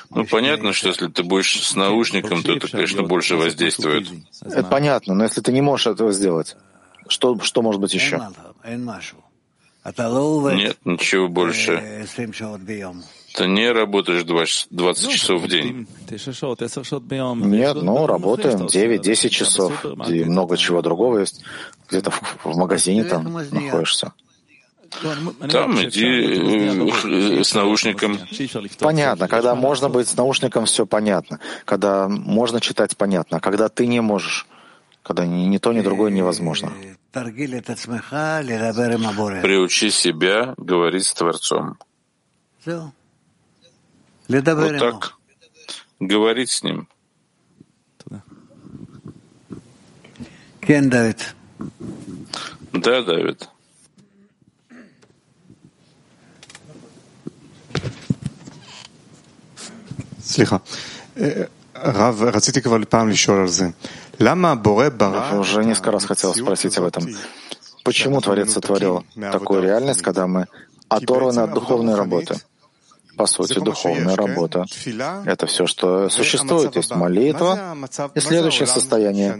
Ну, 0.09 0.25
понятно, 0.25 0.73
что 0.73 0.89
если 0.89 1.07
ты 1.07 1.23
будешь 1.23 1.61
с 1.63 1.75
наушником, 1.75 2.43
то 2.43 2.53
это, 2.53 2.67
конечно, 2.67 3.03
больше 3.03 3.35
воздействует. 3.35 4.07
Это 4.41 4.63
понятно, 4.63 5.13
но 5.13 5.23
если 5.23 5.41
ты 5.41 5.51
не 5.51 5.61
можешь 5.61 5.87
этого 5.87 6.11
сделать, 6.11 6.55
что, 7.07 7.39
что 7.39 7.61
может 7.61 7.81
быть 7.81 7.93
еще? 7.93 8.21
Нет, 10.55 10.77
ничего 10.85 11.27
больше. 11.27 12.05
Ты 13.33 13.47
не 13.47 13.71
работаешь 13.71 14.23
20 14.69 15.09
часов 15.09 15.41
в 15.41 15.47
день. 15.47 15.87
Нет, 17.49 17.75
ну, 17.75 18.05
работаем 18.05 18.65
9-10 18.67 19.29
часов. 19.29 19.85
И 20.07 20.23
много 20.23 20.55
чего 20.57 20.81
другого 20.81 21.19
есть. 21.19 21.41
Где-то 21.89 22.11
в, 22.11 22.21
в 22.43 22.57
магазине 22.57 23.03
там 23.03 23.33
находишься. 23.51 24.13
Там 25.49 25.73
иди 25.83 27.39
э, 27.39 27.43
с 27.43 27.55
наушником. 27.55 28.19
Понятно. 28.79 29.27
Когда 29.27 29.55
можно 29.55 29.89
быть 29.89 30.07
с 30.07 30.15
наушником, 30.15 30.65
все 30.65 30.85
понятно. 30.85 31.39
Когда 31.65 32.07
можно 32.07 32.61
читать, 32.61 32.95
понятно. 32.95 33.37
А 33.37 33.39
когда 33.39 33.69
ты 33.69 33.87
не 33.87 34.01
можешь, 34.01 34.45
когда 35.01 35.25
ни, 35.25 35.45
ни 35.45 35.57
то, 35.57 35.73
ни 35.73 35.81
другое 35.81 36.11
невозможно. 36.11 36.71
Приучи 39.41 39.89
себя 39.89 40.53
говорить 40.57 41.05
с 41.05 41.13
Творцом. 41.15 41.77
Вот 44.32 44.78
так. 44.78 45.14
Говорить 46.00 46.50
с 46.50 46.62
ним. 46.62 46.88
Да, 52.72 53.02
Давид. 53.02 53.48
סליחה. 60.20 60.56
רב, 61.76 62.22
רציתי 62.22 62.62
כבר 62.62 62.76
פעם 62.88 63.08
לשאול 63.08 63.40
על 63.40 63.48
זה. 63.48 63.68
למה 64.20 64.50
הבורא 64.50 64.88
ברא... 64.88 65.32
Уже 65.38 65.64
несколько 65.64 65.90
раз 65.90 66.04
хотел 66.04 66.34
спросить 66.34 66.76
об 66.78 66.84
этом. 66.84 67.04
Почему 67.84 68.20
Творец 68.20 68.52
сотворил 68.52 69.04
такую 69.32 69.62
реальность, 69.62 70.02
когда 70.02 70.26
мы 70.26 70.46
оторваны 70.88 71.40
от 71.40 71.54
духовной 71.54 71.94
работы? 71.94 72.34
По 73.17 73.25
сути, 73.27 73.59
духовная 73.59 74.15
работа— 74.15 74.65
это 75.25 75.45
все, 75.45 75.67
что 75.67 76.09
существует. 76.09 76.75
Есть 76.75 76.95
молитва 76.95 77.75
и 78.15 78.19
следующее 78.19 78.67
состояние. 78.67 79.39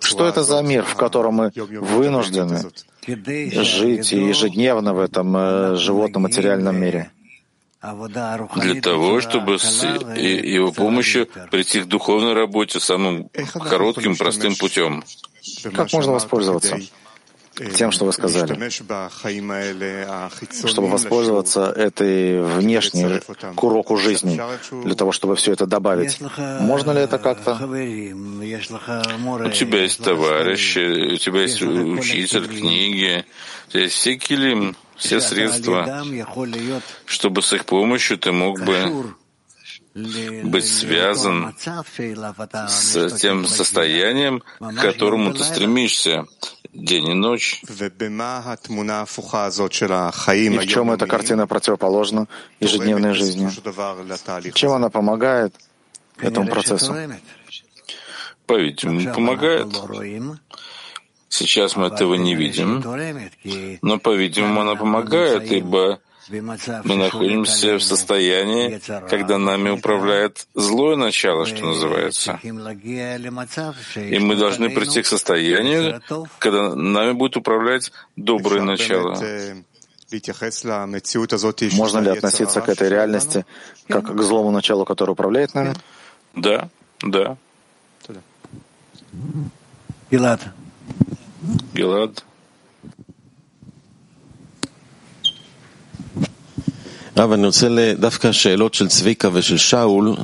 Что 0.00 0.26
это 0.26 0.44
за 0.44 0.62
мир, 0.62 0.84
в 0.84 0.94
котором 0.94 1.34
мы 1.34 1.52
вынуждены 1.54 2.62
жить 3.06 4.12
ежедневно 4.12 4.94
в 4.94 5.00
этом 5.00 5.36
э, 5.36 5.76
животном 5.76 6.22
материальном 6.22 6.80
мире? 6.80 7.10
Для 7.80 8.80
того, 8.80 9.20
чтобы 9.20 9.58
с 9.58 9.82
его 9.82 10.72
помощью 10.72 11.28
прийти 11.50 11.82
к 11.82 11.86
духовной 11.86 12.34
работе 12.34 12.80
самым 12.80 13.30
коротким, 13.68 14.16
простым 14.16 14.56
путем. 14.56 15.04
Как 15.74 15.92
можно 15.92 16.12
воспользоваться? 16.12 16.78
Тем, 17.74 17.90
что 17.92 18.04
вы 18.04 18.12
сказали, 18.12 18.58
чтобы 20.66 20.88
воспользоваться 20.88 21.66
этой 21.66 22.40
внешней 22.42 23.20
к 23.54 23.64
уроку 23.64 23.96
жизни, 23.96 24.40
для 24.84 24.94
того, 24.94 25.12
чтобы 25.12 25.36
все 25.36 25.52
это 25.52 25.66
добавить. 25.66 26.18
Можно 26.60 26.92
ли 26.92 27.00
это 27.00 27.18
как-то? 27.18 27.54
У 27.54 27.66
тебя 29.50 29.82
есть 29.82 30.02
товарищи, 30.02 31.14
у 31.14 31.16
тебя 31.16 31.42
есть 31.42 31.62
учитель, 31.62 32.46
книги, 32.46 33.24
у 33.68 33.70
тебя 33.70 33.82
есть 33.82 33.94
все 33.96 34.16
килим, 34.16 34.76
все 34.96 35.20
средства, 35.20 36.04
чтобы 37.06 37.42
с 37.42 37.52
их 37.52 37.64
помощью 37.64 38.18
ты 38.18 38.32
мог 38.32 38.60
бы 38.60 39.14
быть 39.94 40.66
связан 40.66 41.54
с 42.68 43.12
тем 43.18 43.46
состоянием, 43.46 44.42
к 44.60 44.74
которому 44.74 45.32
ты 45.32 45.42
стремишься 45.42 46.26
день 46.78 47.08
и 47.08 47.14
ночь. 47.14 47.62
И 47.62 47.74
в 50.58 50.66
чем 50.66 50.90
эта 50.90 51.06
картина 51.06 51.46
противоположна 51.46 52.26
ежедневной 52.60 53.12
жизни? 53.14 53.50
Чем 54.54 54.72
она 54.72 54.88
помогает 54.88 55.54
этому 56.18 56.48
процессу? 56.48 56.94
По-видимому, 58.46 59.14
помогает. 59.14 59.66
Сейчас 61.28 61.76
мы 61.76 61.88
этого 61.88 62.14
не 62.14 62.34
видим, 62.34 62.82
но, 63.82 63.98
по-видимому, 63.98 64.62
она 64.62 64.74
помогает, 64.76 65.52
ибо 65.52 66.00
Мы 66.30 66.96
находимся 66.96 67.76
в 67.76 67.82
состоянии, 67.82 68.80
когда 69.08 69.38
нами 69.38 69.70
управляет 69.70 70.46
злое 70.54 70.96
начало, 70.96 71.46
что 71.46 71.64
называется. 71.64 72.38
И 72.42 74.18
мы 74.18 74.36
должны 74.36 74.70
прийти 74.70 75.02
к 75.02 75.06
состоянию, 75.06 76.02
когда 76.38 76.74
нами 76.74 77.12
будет 77.12 77.36
управлять 77.36 77.92
доброе 78.16 78.62
начало. 78.62 79.18
Можно 81.72 81.98
ли 82.00 82.10
относиться 82.10 82.60
к 82.60 82.68
этой 82.68 82.88
реальности 82.88 83.44
как 83.88 84.14
к 84.14 84.22
злому 84.22 84.50
началу, 84.50 84.84
которое 84.84 85.12
управляет 85.12 85.54
нами? 85.54 85.74
Да, 86.34 86.68
да. 87.02 87.36
Гилад. 90.10 90.40
Гилад. 91.74 92.24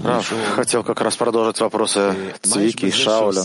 Рав, 0.05 0.33
хотел 0.55 0.85
как 0.85 1.01
раз 1.01 1.17
продолжить 1.17 1.59
вопросы 1.61 2.15
Цвики 2.41 2.87
и 2.87 2.91
Шауля. 2.93 3.43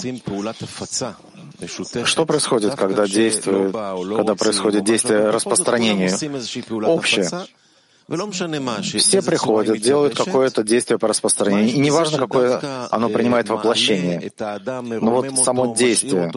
Что 2.05 2.25
происходит, 2.27 2.75
когда 2.75 3.07
действует, 3.07 3.73
когда 3.73 4.35
происходит 4.35 4.83
действие 4.83 5.31
распространения? 5.31 6.09
общее? 6.89 7.27
Все 8.97 9.21
приходят, 9.21 9.79
делают 9.79 10.15
какое-то 10.15 10.63
действие 10.63 10.97
по 10.97 11.07
распространению, 11.07 11.75
и 11.75 11.79
неважно, 11.79 12.17
какое 12.17 12.59
оно 12.91 13.09
принимает 13.09 13.49
воплощение. 13.49 14.31
Но 14.39 15.11
вот 15.11 15.37
само 15.37 15.75
действие, 15.75 16.31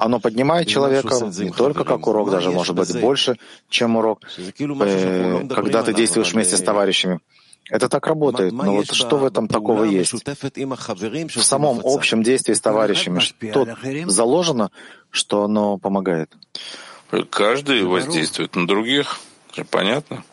оно 0.00 0.20
поднимает 0.20 0.68
человека 0.68 1.14
не 1.38 1.50
только 1.50 1.84
как 1.84 2.06
урок, 2.06 2.30
даже 2.30 2.50
может 2.50 2.76
быть 2.76 3.00
больше, 3.00 3.36
чем 3.68 3.96
урок, 3.96 4.20
э, 4.58 5.48
когда 5.48 5.82
ты 5.82 5.92
действуешь 5.92 6.32
вместе 6.32 6.56
с 6.56 6.62
товарищами. 6.62 7.20
Это 7.70 7.88
так 7.88 8.06
работает, 8.06 8.52
но 8.52 8.76
вот 8.76 8.92
что 8.92 9.18
в 9.18 9.24
этом 9.24 9.46
такого 9.46 9.84
есть? 9.84 10.14
В 10.14 11.42
самом 11.42 11.80
общем 11.84 12.22
действии 12.22 12.54
с 12.54 12.60
товарищами, 12.60 13.18
что 13.20 13.66
заложено, 14.06 14.70
что 15.10 15.44
оно 15.44 15.76
помогает? 15.76 16.32
Каждый 17.30 17.82
воздействует 17.84 18.54
на 18.56 18.66
других. 18.66 19.18
Понятно? 19.70 20.24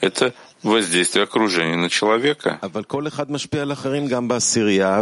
Это 0.00 0.32
воздействие 0.62 1.24
окружения 1.24 1.76
на 1.76 1.90
человека. 1.90 2.58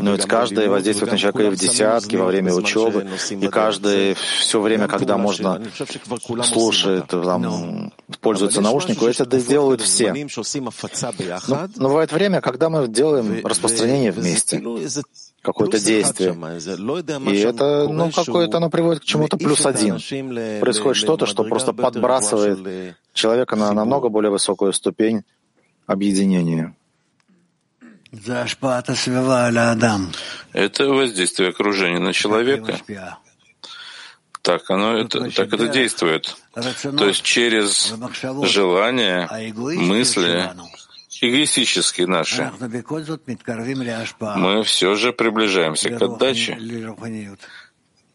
Но 0.02 0.12
ведь 0.12 0.26
каждый 0.26 0.68
воздействует 0.68 1.12
на 1.12 1.18
человека 1.18 1.42
и 1.44 1.50
в 1.50 1.56
десятке, 1.56 2.18
во 2.18 2.26
время 2.26 2.52
учебы, 2.52 3.06
и 3.30 3.48
каждый 3.48 4.14
все 4.14 4.60
время, 4.60 4.88
когда 4.88 5.16
можно 5.16 5.62
слушает, 6.44 7.06
там, 7.06 7.92
пользуется 8.20 8.60
наушником, 8.60 9.08
это 9.08 9.40
делают 9.40 9.80
все. 9.80 10.12
Но, 11.48 11.68
но 11.76 11.88
бывает 11.88 12.12
время, 12.12 12.40
когда 12.40 12.68
мы 12.68 12.88
делаем 12.88 13.46
распространение 13.46 14.10
вместе 14.12 14.60
какое-то 15.52 15.78
действие. 15.80 16.32
И 17.32 17.38
это, 17.38 17.88
ну, 17.88 18.10
какое-то 18.10 18.58
оно 18.58 18.70
приводит 18.70 19.02
к 19.02 19.04
чему-то 19.04 19.36
плюс 19.36 19.64
один. 19.66 19.94
Происходит 20.60 20.96
что-то, 20.96 21.26
что 21.26 21.44
просто 21.44 21.72
подбрасывает 21.72 22.96
человека 23.12 23.56
на 23.56 23.72
намного 23.72 24.08
более 24.08 24.30
высокую 24.30 24.72
ступень 24.72 25.24
объединения. 25.86 26.74
Это 30.52 30.86
воздействие 30.86 31.50
окружения 31.50 31.98
на 31.98 32.12
человека. 32.12 32.78
Так 34.42 34.70
оно 34.70 34.96
это, 34.96 35.30
так 35.30 35.52
это 35.52 35.68
действует. 35.68 36.36
То 36.54 37.06
есть 37.06 37.22
через 37.22 37.92
желания, 38.44 39.28
мысли, 39.54 40.50
эгоистические 41.20 42.06
наши, 42.06 42.50
мы 44.36 44.62
все 44.62 44.94
же 44.94 45.12
приближаемся 45.12 45.90
к 45.90 46.02
отдаче, 46.02 46.58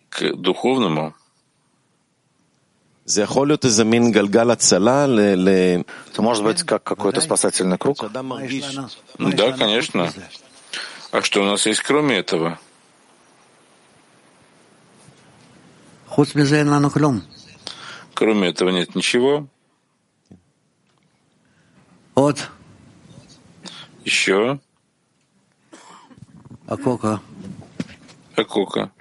к 0.10 0.36
духовному. 0.36 1.14
Это 3.06 3.70
может 6.20 6.44
быть 6.44 6.64
как 6.64 6.84
какой-то 6.84 7.22
спасательный 7.22 7.78
круг? 7.78 8.04
Да, 9.20 9.52
конечно. 9.52 10.12
А 11.12 11.22
что 11.22 11.42
у 11.42 11.46
нас 11.46 11.66
есть 11.66 11.82
кроме 11.82 12.18
этого? 12.18 12.60
Кроме 18.14 18.50
этого 18.50 18.70
нет 18.70 18.96
ничего. 18.96 19.48
Вот. 22.16 22.50
Еще. 24.06 24.60
Акока. 26.68 27.22
Акока. 28.36 28.92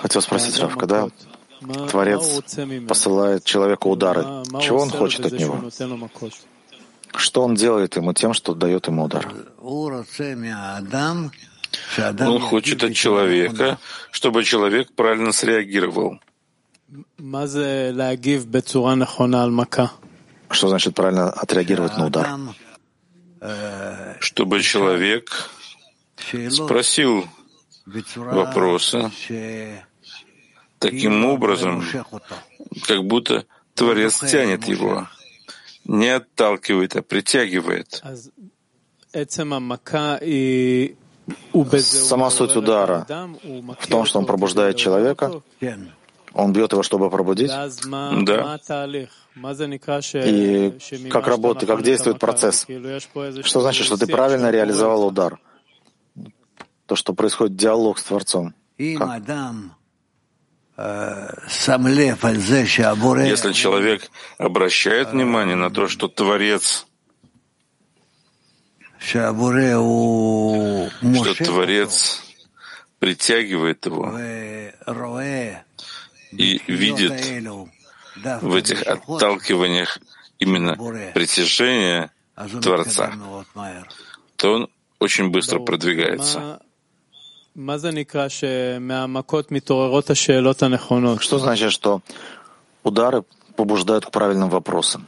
Хотел 0.00 0.22
спросить, 0.22 0.58
Рав, 0.58 0.76
когда 0.76 1.08
Творец 1.90 2.42
посылает 2.86 3.44
человеку 3.44 3.90
удары, 3.90 4.22
чего 4.60 4.80
он 4.80 4.90
хочет 4.90 5.24
от 5.24 5.32
него? 5.32 5.70
Что 7.14 7.44
он 7.44 7.54
делает 7.54 7.96
ему 7.96 8.12
тем, 8.12 8.34
что 8.34 8.54
дает 8.54 8.86
ему 8.88 9.04
удар? 9.04 9.32
Он 12.20 12.40
хочет 12.40 12.84
от 12.84 12.94
человека, 12.94 13.78
чтобы 14.10 14.44
человек 14.44 14.92
правильно 14.92 15.32
среагировал. 15.32 16.18
Что 20.54 20.68
значит 20.68 20.94
правильно 20.94 21.30
отреагировать 21.30 21.96
на 21.98 22.06
удар? 22.06 22.28
Чтобы 24.20 24.62
человек 24.62 25.50
спросил 26.50 27.28
вопросы 28.16 29.10
таким 30.78 31.24
образом, 31.24 31.84
как 32.86 33.04
будто 33.04 33.44
Творец 33.74 34.20
тянет 34.20 34.64
его, 34.66 35.08
не 35.84 36.08
отталкивает, 36.08 36.96
а 36.96 37.02
притягивает. 37.02 38.02
Сама 41.80 42.30
суть 42.30 42.56
удара 42.56 43.06
в 43.80 43.86
том, 43.88 44.04
что 44.06 44.18
он 44.18 44.26
пробуждает 44.26 44.76
человека, 44.76 45.42
он 46.34 46.52
бьет 46.52 46.72
его, 46.72 46.82
чтобы 46.82 47.08
пробудить. 47.10 47.50
Да. 47.50 48.58
И 50.24 50.72
как 51.10 51.26
работает, 51.28 51.70
как 51.70 51.82
действует 51.82 52.18
процесс? 52.18 52.66
Что 53.42 53.60
значит, 53.60 53.86
что 53.86 53.96
ты 53.96 54.06
правильно 54.06 54.50
реализовал 54.50 55.06
удар? 55.06 55.38
То, 56.86 56.96
что 56.96 57.14
происходит 57.14 57.56
диалог 57.56 57.98
с 57.98 58.04
Творцом. 58.04 58.52
Как? 58.76 59.22
Если 63.26 63.52
человек 63.52 64.10
обращает 64.38 65.12
внимание 65.12 65.54
на 65.54 65.70
то, 65.70 65.86
что 65.86 66.08
Творец, 66.08 66.86
что 68.98 69.32
Творец 71.38 72.22
притягивает 72.98 73.86
его 73.86 74.10
и 76.38 76.60
видит 76.66 77.12
в 78.42 78.54
этих 78.54 78.82
отталкиваниях 78.82 79.98
именно 80.38 80.76
притяжение 81.14 82.10
Творца, 82.62 83.12
то 84.36 84.52
он 84.52 84.68
очень 84.98 85.30
быстро 85.30 85.60
продвигается. 85.60 86.60
Что 91.20 91.38
значит, 91.38 91.72
что 91.72 92.02
удары 92.82 93.22
побуждают 93.56 94.06
к 94.06 94.10
правильным 94.10 94.50
вопросам? 94.50 95.06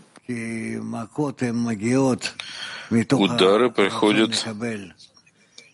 Удары 3.11 3.71
приходят 3.71 4.47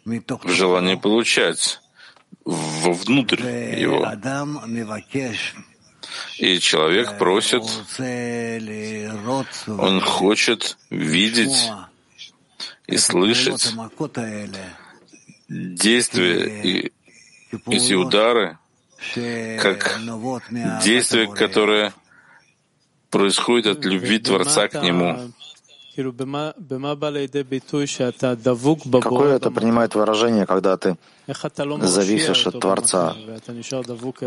в 0.05 0.49
желание 0.49 0.97
получать, 0.97 1.82
вовнутрь 2.45 3.43
его. 3.79 4.07
И 6.39 6.59
человек 6.59 7.19
просит, 7.19 7.63
он 9.67 10.01
хочет 10.01 10.77
видеть 10.91 11.71
и 12.87 12.97
слышать 12.97 13.75
действия 15.49 16.63
и 16.63 16.93
эти 17.67 17.93
удары, 17.93 18.59
как 19.61 20.01
действия, 20.83 21.27
которые 21.33 21.93
происходят 23.11 23.79
от 23.79 23.85
любви 23.85 24.19
Творца 24.19 24.69
к 24.69 24.83
Нему. 24.83 25.33
Какое 29.03 29.37
это 29.37 29.51
принимает 29.51 29.95
выражение, 29.95 30.47
когда 30.47 30.77
ты 30.77 30.97
зависишь 31.87 32.47
от 32.47 32.61
Творца 32.61 33.15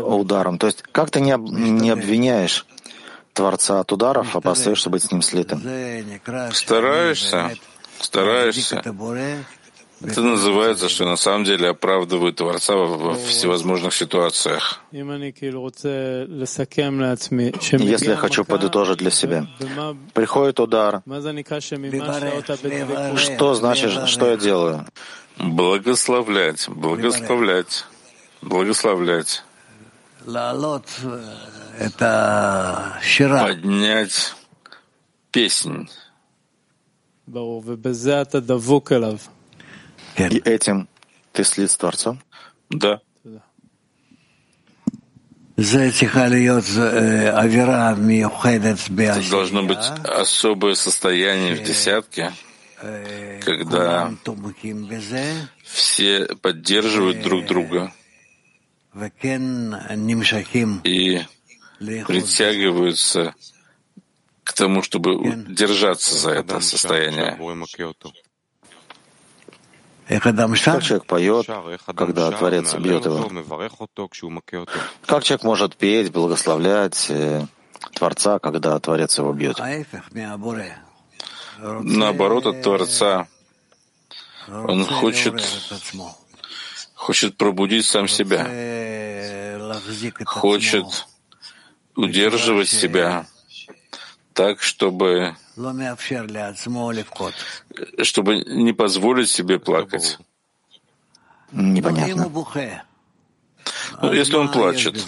ударом? 0.02 0.58
То 0.58 0.66
есть 0.68 0.82
как 0.92 1.10
ты 1.10 1.20
не, 1.20 1.32
об, 1.32 1.42
не 1.50 1.90
обвиняешь 1.90 2.66
Творца 3.32 3.80
от 3.80 3.92
ударов, 3.92 4.34
а 4.36 4.40
постаешься 4.40 4.90
быть 4.90 5.02
с 5.02 5.10
ним 5.12 5.22
слитым? 5.22 5.60
Стараешься, 6.52 7.50
стараешься. 8.00 8.82
Это 10.02 10.20
называется, 10.20 10.88
что 10.88 11.04
на 11.06 11.16
самом 11.16 11.44
деле 11.44 11.70
оправдывают 11.70 12.36
Творца 12.36 12.74
во 12.74 13.14
всевозможных 13.14 13.94
ситуациях. 13.94 14.80
Если 17.72 18.10
я 18.10 18.16
хочу 18.16 18.44
подытожить 18.44 18.98
для 18.98 19.10
себя, 19.10 19.46
приходит 20.12 20.60
удар. 20.60 21.02
Что 23.16 23.54
значит, 23.54 24.08
что 24.08 24.30
я 24.30 24.36
делаю? 24.36 24.86
Благословлять, 25.38 26.68
благословлять, 26.68 27.84
благословлять. 28.42 29.42
Поднять 33.46 34.34
песнь. 35.30 35.88
И 40.18 40.38
этим 40.44 40.88
ты 41.32 41.44
слит 41.44 41.70
с 41.70 41.76
Творцом? 41.76 42.20
Да. 42.70 43.00
Это 49.18 49.30
должно 49.30 49.62
быть 49.62 49.78
особое 50.04 50.74
состояние 50.74 51.54
в 51.54 51.62
десятке, 51.62 52.32
когда 53.42 54.12
все 55.64 56.26
поддерживают 56.36 57.22
друг 57.22 57.46
друга. 57.46 57.92
И 60.84 61.22
притягиваются 61.78 63.34
к 64.44 64.52
тому, 64.52 64.82
чтобы 64.82 65.44
держаться 65.48 66.18
за 66.18 66.30
это 66.32 66.60
состояние. 66.60 67.38
Как 70.08 70.82
человек 70.82 71.06
поет, 71.06 71.46
когда 71.96 72.30
Творец 72.30 72.74
бьет 72.74 73.04
его? 73.04 73.28
Как 75.04 75.24
человек 75.24 75.42
может 75.44 75.76
петь, 75.76 76.12
благословлять 76.12 77.06
э, 77.08 77.44
Творца, 77.92 78.38
когда 78.38 78.78
Творец 78.78 79.18
его 79.18 79.32
бьет? 79.32 79.60
Наоборот, 81.58 82.46
от 82.46 82.62
Творца. 82.62 83.26
Он 84.48 84.84
хочет, 84.84 85.42
хочет 86.94 87.36
пробудить 87.36 87.84
сам 87.84 88.06
себя, 88.06 88.46
хочет 90.24 91.06
удерживать 91.96 92.68
себя 92.68 93.26
так, 94.36 94.62
чтобы 94.62 95.34
чтобы 98.02 98.36
не 98.36 98.72
позволить 98.74 99.30
себе 99.30 99.58
плакать. 99.58 100.18
Непонятно. 101.50 102.30
Ну, 104.02 104.12
если 104.12 104.36
он 104.36 104.52
плачет, 104.52 105.02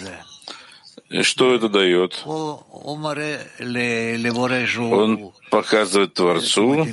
что 1.21 1.53
это 1.53 1.69
дает? 1.69 2.23
Он 4.95 5.31
показывает 5.51 6.13
Творцу, 6.15 6.87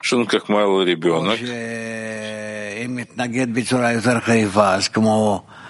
что 0.00 0.18
он 0.18 0.26
как 0.26 0.50
малый 0.50 0.84
ребенок. 0.84 1.40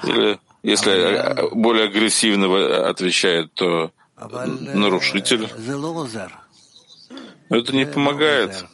Или 0.03 0.38
если 0.64 1.55
более 1.55 1.85
агрессивно 1.85 2.88
отвечает, 2.88 3.53
то 3.55 3.92
нарушитель. 4.29 5.49
Но 7.51 7.57
это 7.57 7.75
не 7.75 7.87
помогает. 7.87 8.67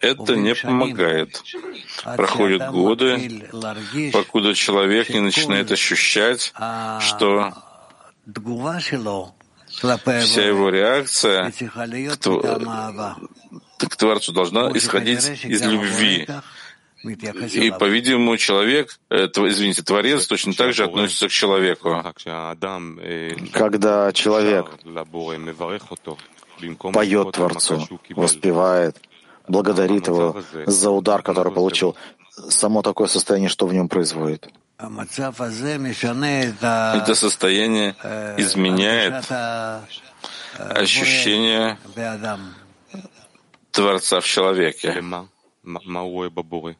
Это 0.00 0.36
не 0.36 0.54
помогает. 0.54 1.42
Проходят 2.16 2.70
годы, 2.70 3.48
покуда 4.12 4.54
человек 4.54 5.08
не 5.10 5.20
начинает 5.20 5.72
ощущать, 5.72 6.52
что 7.00 7.54
вся 9.66 10.42
его 10.42 10.68
реакция 10.70 11.50
к, 13.78 13.88
к 13.88 13.96
Творцу 13.96 14.32
должна 14.32 14.70
исходить 14.72 15.44
из 15.44 15.62
любви. 15.62 16.28
И, 17.06 17.70
по-видимому, 17.70 18.36
человек, 18.36 18.98
э, 19.10 19.26
извините, 19.26 19.82
Творец 19.82 20.26
точно 20.26 20.54
так 20.54 20.72
же 20.72 20.84
относится 20.84 21.28
к 21.28 21.30
человеку. 21.30 22.02
Когда 23.52 24.12
человек 24.12 24.66
поет 26.92 27.32
Творцу, 27.32 27.88
воспевает, 28.10 28.96
благодарит 29.48 30.08
его 30.08 30.42
за 30.66 30.90
удар, 30.90 31.22
который 31.22 31.52
получил, 31.52 31.96
само 32.48 32.82
такое 32.82 33.08
состояние, 33.08 33.48
что 33.48 33.66
в 33.66 33.74
нем 33.74 33.88
производит? 33.88 34.48
Это 34.78 34.92
состояние 37.14 37.96
изменяет 38.36 39.24
ощущение 40.58 41.78
Творца 43.70 44.20
в 44.20 44.26
человеке. 44.26 45.02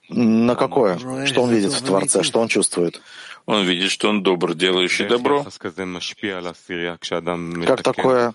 На 0.09 0.55
какое? 0.55 0.99
Что 1.27 1.43
он 1.43 1.51
видит 1.51 1.73
в 1.73 1.83
Творце? 1.83 2.23
Что 2.23 2.41
он 2.41 2.49
чувствует? 2.49 3.03
Он 3.47 3.65
видит, 3.65 3.91
что 3.91 4.09
он 4.09 4.23
добр, 4.23 4.55
делающий 4.55 5.07
добро. 5.09 5.45
Как 7.67 7.83
такое 7.83 8.33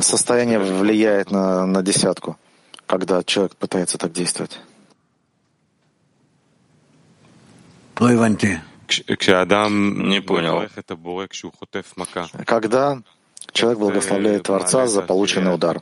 состояние 0.00 0.58
влияет 0.58 1.30
на, 1.30 1.66
на 1.66 1.82
десятку, 1.82 2.36
когда 2.86 3.22
человек 3.22 3.56
пытается 3.56 3.98
так 3.98 4.12
действовать? 4.12 4.60
Не 10.08 10.20
понял. 10.20 10.68
Когда 12.44 13.02
Человек 13.52 13.78
благословляет 13.78 14.42
Творца 14.44 14.86
за 14.86 15.02
полученный 15.02 15.54
удар. 15.54 15.80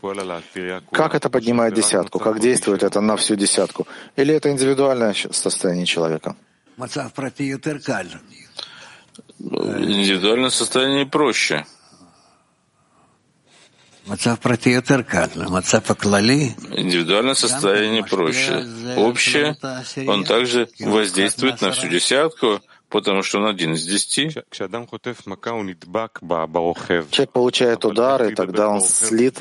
Как 0.91 1.15
это 1.15 1.31
поднимает 1.31 1.75
десятку? 1.75 2.19
Как 2.19 2.41
действует 2.41 2.83
это 2.83 3.01
на 3.01 3.17
всю 3.17 3.35
десятку? 3.35 3.87
Или 4.17 4.35
это 4.35 4.51
индивидуальное 4.51 5.15
состояние 5.15 5.87
человека? 5.87 6.37
Индивидуальное 9.39 10.51
состояние 10.51 11.07
проще. 11.07 11.65
Индивидуальное 16.77 17.35
состояние 17.35 18.05
проще. 18.05 18.67
Общее, 18.97 19.57
он 20.09 20.25
также 20.25 20.69
воздействует 20.81 21.61
на 21.61 21.71
всю 21.71 21.89
десятку, 21.89 22.61
потому 22.93 23.23
что 23.23 23.39
он 23.39 23.47
один 23.47 23.73
из 23.73 23.85
десяти. 23.85 24.31
Человек 27.11 27.33
получает 27.33 27.85
удар, 27.85 28.25
и 28.25 28.35
тогда 28.35 28.69
он 28.69 28.81
слит 28.83 29.41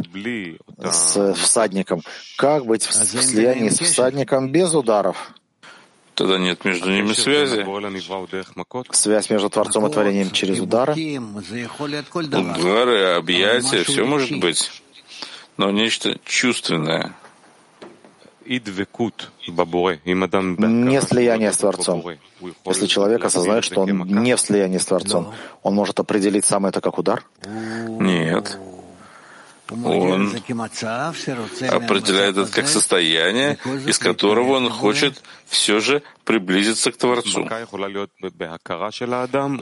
с 0.80 1.34
всадником. 1.36 2.02
Как 2.38 2.66
быть 2.66 2.86
в 2.86 2.94
слиянии 2.94 3.70
с 3.70 3.80
всадником 3.80 4.52
без 4.52 4.74
ударов? 4.74 5.34
Тогда 6.16 6.38
нет 6.38 6.66
между 6.66 6.92
ними 6.92 7.14
связи. 7.14 7.66
Связь 8.92 9.30
между 9.30 9.50
Творцом 9.50 9.88
и 9.88 9.92
Творением 9.92 10.32
через 10.32 10.60
удары? 10.60 10.94
Удары, 12.60 13.04
объятия, 13.16 13.84
все 13.84 14.06
может 14.06 14.40
быть. 14.40 14.72
Но 15.58 15.72
нечто 15.72 16.18
чувственное. 16.26 17.16
Не 20.68 21.02
слияние 21.02 21.52
с 21.52 21.58
Творцом. 21.58 22.04
Если 22.66 22.88
человек 22.88 23.24
осознает, 23.26 23.64
что 23.64 23.82
он 23.82 23.90
не 24.24 24.36
в 24.36 24.40
слиянии 24.40 24.78
с 24.78 24.86
Творцом, 24.86 25.34
он 25.64 25.76
может 25.76 26.00
определить 26.00 26.46
сам 26.46 26.66
это 26.66 26.82
как 26.82 26.98
удар? 26.98 27.24
Нет. 27.88 28.58
Он 29.72 30.30
определяет 31.70 32.38
это 32.38 32.52
как 32.52 32.68
состояние, 32.68 33.58
из 33.88 34.00
которого 34.00 34.58
он 34.58 34.70
хочет 34.70 35.24
все 35.46 35.80
же 35.80 36.04
приблизиться 36.26 36.92
к 36.92 36.98
Творцу. 36.98 37.48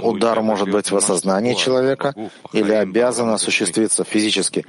Удар 0.01 0.41
может 0.41 0.69
быть 0.69 0.89
в 0.89 0.95
осознании 0.95 1.53
человека 1.53 2.15
или 2.53 2.71
обязан 2.71 3.29
осуществиться 3.29 4.03
физически, 4.03 4.65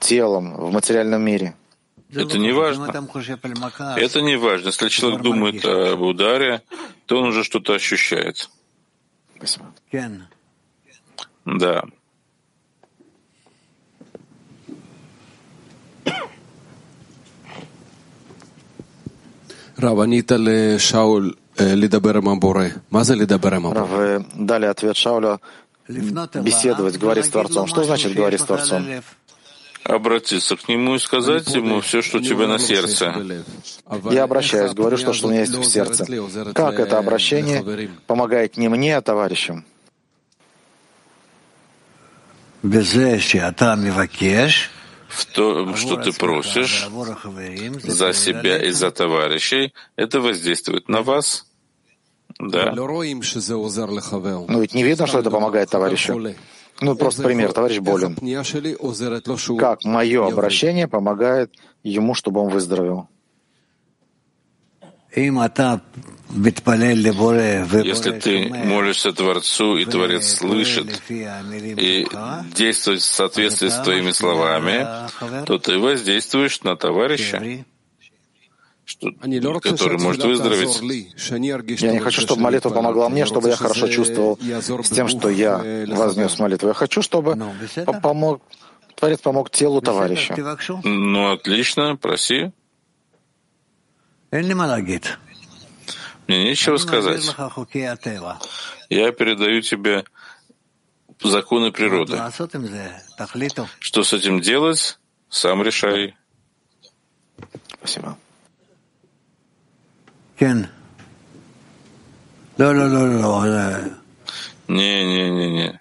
телом, 0.00 0.54
в 0.56 0.72
материальном 0.72 1.22
мире. 1.22 1.54
Это 2.12 2.38
не 2.38 2.52
важно. 2.52 2.86
Это 3.96 4.20
не 4.22 4.36
важно. 4.36 4.66
Если 4.66 4.88
человек 4.88 5.22
думает 5.22 5.64
э, 5.64 5.92
об 5.92 6.00
ударе, 6.00 6.62
то 7.06 7.18
он 7.18 7.28
уже 7.28 7.44
что-то 7.44 7.74
ощущает. 7.74 8.48
Да. 11.44 11.84
Рав, 19.76 20.00
Анита 20.00 20.78
Шауль 20.78 21.36
Рав, 23.74 23.90
э, 23.92 24.20
дали 24.34 24.66
ответ 24.66 24.96
Шауля 24.96 25.40
беседовать, 25.88 26.98
говорить 26.98 27.26
с 27.26 27.28
Творцом. 27.28 27.66
Что 27.66 27.84
значит 27.84 28.14
говорить 28.14 28.40
с 28.40 28.44
Творцом? 28.44 28.84
Обратиться 29.88 30.56
к 30.56 30.68
нему 30.68 30.96
и 30.96 30.98
сказать 30.98 31.48
ему 31.54 31.80
все, 31.80 32.02
что 32.02 32.18
у 32.18 32.20
тебя 32.20 32.46
на 32.46 32.58
сердце. 32.58 33.44
Я 34.10 34.24
обращаюсь, 34.24 34.72
говорю, 34.72 34.96
что, 34.98 35.12
что 35.12 35.28
у 35.28 35.30
меня 35.30 35.40
есть 35.40 35.54
в 35.54 35.64
сердце. 35.64 36.04
Как 36.54 36.78
это 36.78 36.98
обращение 36.98 37.90
помогает 38.06 38.56
не 38.56 38.68
мне, 38.68 38.96
а 38.96 39.00
товарищам? 39.00 39.64
в 45.08 45.24
том, 45.26 45.74
что 45.76 45.96
ты 45.96 46.12
просишь 46.12 46.88
за 47.82 48.12
себя 48.12 48.62
и 48.62 48.70
за 48.70 48.90
товарищей, 48.90 49.72
это 49.96 50.20
воздействует 50.20 50.88
на 50.88 51.02
вас. 51.02 51.46
Да. 52.38 52.72
Но 54.48 54.60
ведь 54.60 54.74
не 54.74 54.84
видно, 54.84 55.06
что 55.06 55.18
это 55.18 55.30
помогает 55.30 55.70
товарищу. 55.70 56.34
Ну, 56.80 56.94
просто 56.96 57.22
пример. 57.22 57.52
Товарищ 57.52 57.78
болен. 57.78 58.16
Как 59.58 59.84
мое 59.84 60.26
обращение 60.26 60.86
помогает 60.88 61.52
ему, 61.82 62.14
чтобы 62.14 62.40
он 62.40 62.50
выздоровел? 62.50 63.08
Если 67.84 68.20
ты 68.20 68.48
молишься 68.48 69.12
Творцу, 69.12 69.78
и 69.78 69.84
Творец 69.86 70.34
слышит, 70.34 71.02
и 71.08 72.06
действует 72.54 73.00
в 73.00 73.04
соответствии 73.04 73.68
с 73.68 73.80
твоими 73.80 74.10
словами, 74.12 74.86
то 75.46 75.58
ты 75.58 75.78
воздействуешь 75.78 76.62
на 76.62 76.76
товарища, 76.76 77.64
что, 78.88 79.10
который 79.60 79.98
может 79.98 80.24
выздороветь. 80.24 80.80
Я 81.82 81.92
не 81.92 81.98
хочу, 81.98 82.22
чтобы 82.22 82.40
молитва 82.40 82.70
помогла 82.70 83.10
мне, 83.10 83.26
чтобы 83.26 83.50
я 83.50 83.56
хорошо 83.56 83.86
чувствовал 83.88 84.38
с 84.40 84.88
тем, 84.88 85.08
что 85.08 85.28
я 85.28 85.58
вознес 85.88 86.38
молитву. 86.38 86.68
Я 86.68 86.74
хочу, 86.74 87.02
чтобы 87.02 87.36
помог, 88.02 88.40
Творец 88.94 89.20
помог 89.20 89.50
телу 89.50 89.82
товарища. 89.82 90.34
Ну, 90.84 91.32
отлично, 91.32 91.96
проси. 91.96 92.50
Мне 94.30 94.44
нечего 96.44 96.78
сказать. 96.78 97.34
Я 98.88 99.12
передаю 99.12 99.60
тебе 99.60 100.04
законы 101.22 101.72
природы. 101.72 102.18
Что 103.80 104.02
с 104.02 104.14
этим 104.14 104.40
делать, 104.40 104.98
сам 105.28 105.62
решай. 105.62 106.14
Спасибо. 107.80 108.16
Не-не-не-не. 114.68 115.80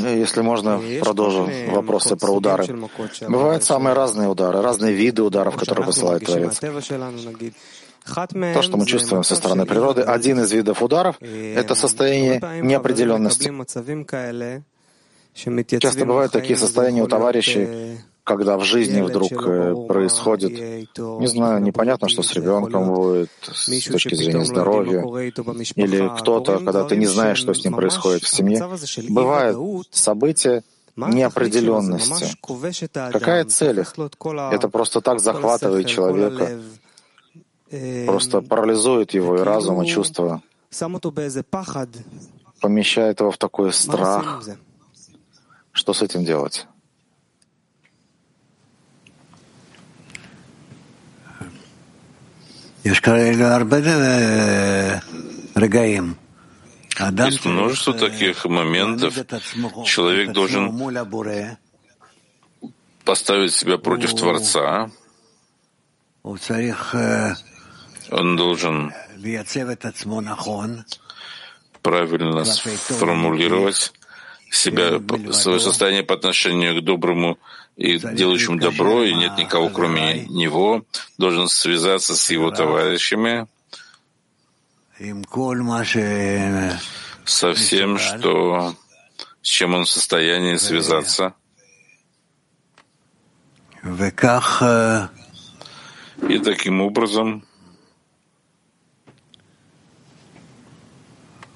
Если 0.00 0.42
можно, 0.42 0.80
продолжу 1.00 1.48
вопросы 1.70 2.16
про 2.16 2.30
удары. 2.30 2.64
Бывают 3.28 3.64
самые 3.64 3.94
разные 3.94 4.28
удары, 4.28 4.60
разные 4.60 4.92
виды 4.94 5.22
ударов, 5.22 5.56
которые 5.56 5.86
посылает 5.86 6.22
Творец. 6.26 6.60
То, 8.54 8.62
что 8.62 8.76
мы 8.76 8.84
чувствуем 8.86 9.24
со 9.24 9.34
стороны 9.34 9.64
природы, 9.64 10.02
один 10.02 10.40
из 10.40 10.52
видов 10.52 10.82
ударов— 10.82 11.16
это 11.20 11.74
состояние 11.74 12.38
неопределенности. 12.62 13.48
Часто 15.34 16.06
бывают 16.06 16.32
такие 16.32 16.56
состояния 16.56 17.02
у 17.02 17.08
товарищей, 17.08 17.98
когда 18.22 18.56
в 18.56 18.64
жизни 18.64 19.02
вдруг 19.02 19.32
э, 19.32 19.74
происходит, 19.86 20.52
не 20.96 21.26
знаю, 21.26 21.60
непонятно, 21.60 22.08
что 22.08 22.22
с 22.22 22.32
ребенком 22.32 22.94
будет 22.94 23.30
с 23.42 23.66
точки 23.66 24.14
зрения 24.14 24.44
здоровья, 24.44 25.00
или 25.74 26.18
кто-то, 26.18 26.58
когда 26.58 26.84
ты 26.84 26.96
не 26.96 27.06
знаешь, 27.06 27.38
что 27.38 27.52
с 27.52 27.64
ним 27.64 27.74
происходит 27.74 28.22
в 28.22 28.28
семье. 28.28 28.64
Бывают 29.10 29.88
события 29.90 30.62
неопределенности. 30.96 32.36
Какая 33.12 33.44
цель 33.44 33.80
их? 33.80 33.94
Это 34.52 34.68
просто 34.68 35.00
так 35.00 35.20
захватывает 35.20 35.86
человека, 35.86 36.60
просто 38.06 38.40
парализует 38.40 39.12
его 39.12 39.36
и 39.36 39.40
разум, 39.40 39.82
и 39.82 39.86
чувства, 39.86 40.42
помещает 42.60 43.20
его 43.20 43.30
в 43.30 43.36
такой 43.36 43.72
страх. 43.72 44.42
Что 45.84 45.92
с 45.92 46.00
этим 46.00 46.24
делать? 46.24 46.66
Есть 52.82 53.04
множество 57.44 57.92
таких 57.92 58.46
моментов. 58.46 59.14
Человек 59.84 60.32
должен 60.32 60.74
поставить 63.04 63.52
себя 63.52 63.76
против 63.76 64.14
Творца. 64.14 64.90
Он 66.22 66.38
должен 68.38 68.94
правильно 71.82 72.44
сформулировать 72.46 73.92
себя, 74.56 75.00
свое 75.32 75.60
состояние 75.60 76.02
по 76.02 76.14
отношению 76.14 76.80
к 76.80 76.84
доброму 76.84 77.38
и 77.76 77.98
делающим 77.98 78.58
добро, 78.58 79.04
и 79.04 79.14
нет 79.14 79.36
никого, 79.36 79.68
кроме 79.68 80.26
него, 80.26 80.84
должен 81.18 81.48
связаться 81.48 82.14
с 82.16 82.30
его 82.30 82.50
товарищами, 82.50 83.46
со 87.24 87.52
всем, 87.54 87.98
что, 87.98 88.76
с 89.42 89.48
чем 89.48 89.74
он 89.74 89.84
в 89.84 89.90
состоянии 89.90 90.56
связаться. 90.56 91.34
И 96.28 96.38
таким 96.38 96.80
образом 96.80 97.44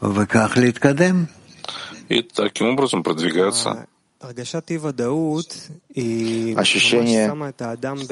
и 0.01 0.73
таким 2.35 2.68
образом 2.68 3.03
продвигаться. 3.03 3.87
Ощущение 6.57 7.29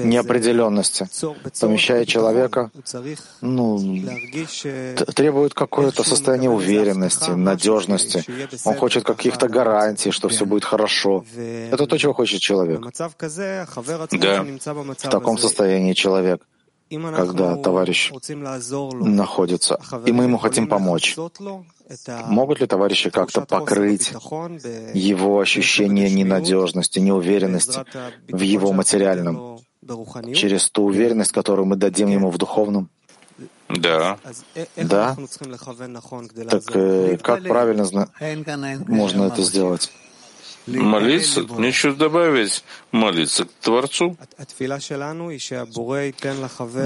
неопределенности 0.05 1.09
помещает 1.61 2.07
человека, 2.07 2.71
ну, 3.41 3.79
требует 5.17 5.53
какое-то 5.53 6.05
состояние 6.05 6.51
уверенности, 6.51 7.31
надежности. 7.31 8.25
Он 8.65 8.77
хочет 8.77 9.03
каких-то 9.03 9.49
гарантий, 9.49 10.13
что 10.13 10.29
все 10.29 10.47
будет 10.47 10.65
хорошо. 10.65 11.25
Это 11.37 11.87
то, 11.89 11.99
чего 11.99 12.13
хочет 12.15 12.41
человек. 12.41 12.81
Да. 14.13 14.45
В 14.45 15.09
таком 15.11 15.39
состоянии 15.39 15.93
человек 15.93 16.41
когда 16.91 17.57
товарищ 17.57 18.13
находится, 18.13 19.81
и 20.05 20.13
мы 20.13 20.25
ему 20.25 20.39
хотим 20.39 20.69
помочь. 20.69 21.17
Могут 22.27 22.61
ли 22.61 22.67
товарищи 22.67 23.11
как-то 23.11 23.43
покрыть 23.43 24.13
его 24.95 25.41
ощущение 25.41 26.11
ненадежности, 26.11 26.99
неуверенности 26.99 27.85
в 28.29 28.41
его 28.41 28.73
материальном, 28.73 29.61
через 30.35 30.71
ту 30.71 30.85
уверенность, 30.85 31.33
которую 31.33 31.67
мы 31.67 31.77
дадим 31.77 32.09
ему 32.09 32.31
в 32.31 32.39
духовном? 32.39 32.89
Да. 33.69 34.19
Да? 34.77 35.17
Так 36.49 36.63
э, 36.75 37.19
как 37.21 37.43
правильно 37.43 38.09
можно 38.87 39.25
это 39.25 39.43
сделать? 39.43 39.93
Молиться, 40.67 41.43
нечего 41.59 41.95
добавить, 41.95 42.65
молиться 42.91 43.45
к 43.45 43.53
Творцу. 43.61 44.17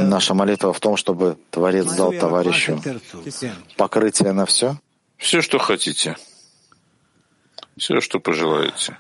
Наша 0.03 0.35
молитва 0.35 0.73
в 0.73 0.81
том, 0.81 0.97
чтобы 0.97 1.39
Творец 1.51 1.91
дал 1.95 2.13
товарищу 2.13 2.81
покрытие 3.77 4.33
на 4.33 4.45
все. 4.45 4.77
Все, 5.17 5.41
что 5.41 5.59
хотите. 5.59 6.17
Все, 7.77 8.01
что 8.01 8.21
пожелаете. 8.21 8.99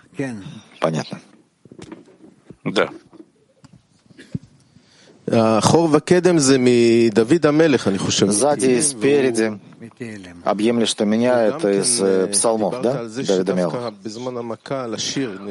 Понятно. 0.80 1.20
Да. 2.64 2.88
Сзади 8.32 8.66
и 8.66 8.80
спереди 8.82 9.60
объемли, 10.44 10.84
что 10.84 11.04
меня, 11.04 11.42
это 11.42 11.70
из 11.72 12.00
э, 12.00 12.26
псалмов, 12.28 12.80
да, 12.82 13.04
Давида 13.04 13.54
Мелаха. 13.54 13.94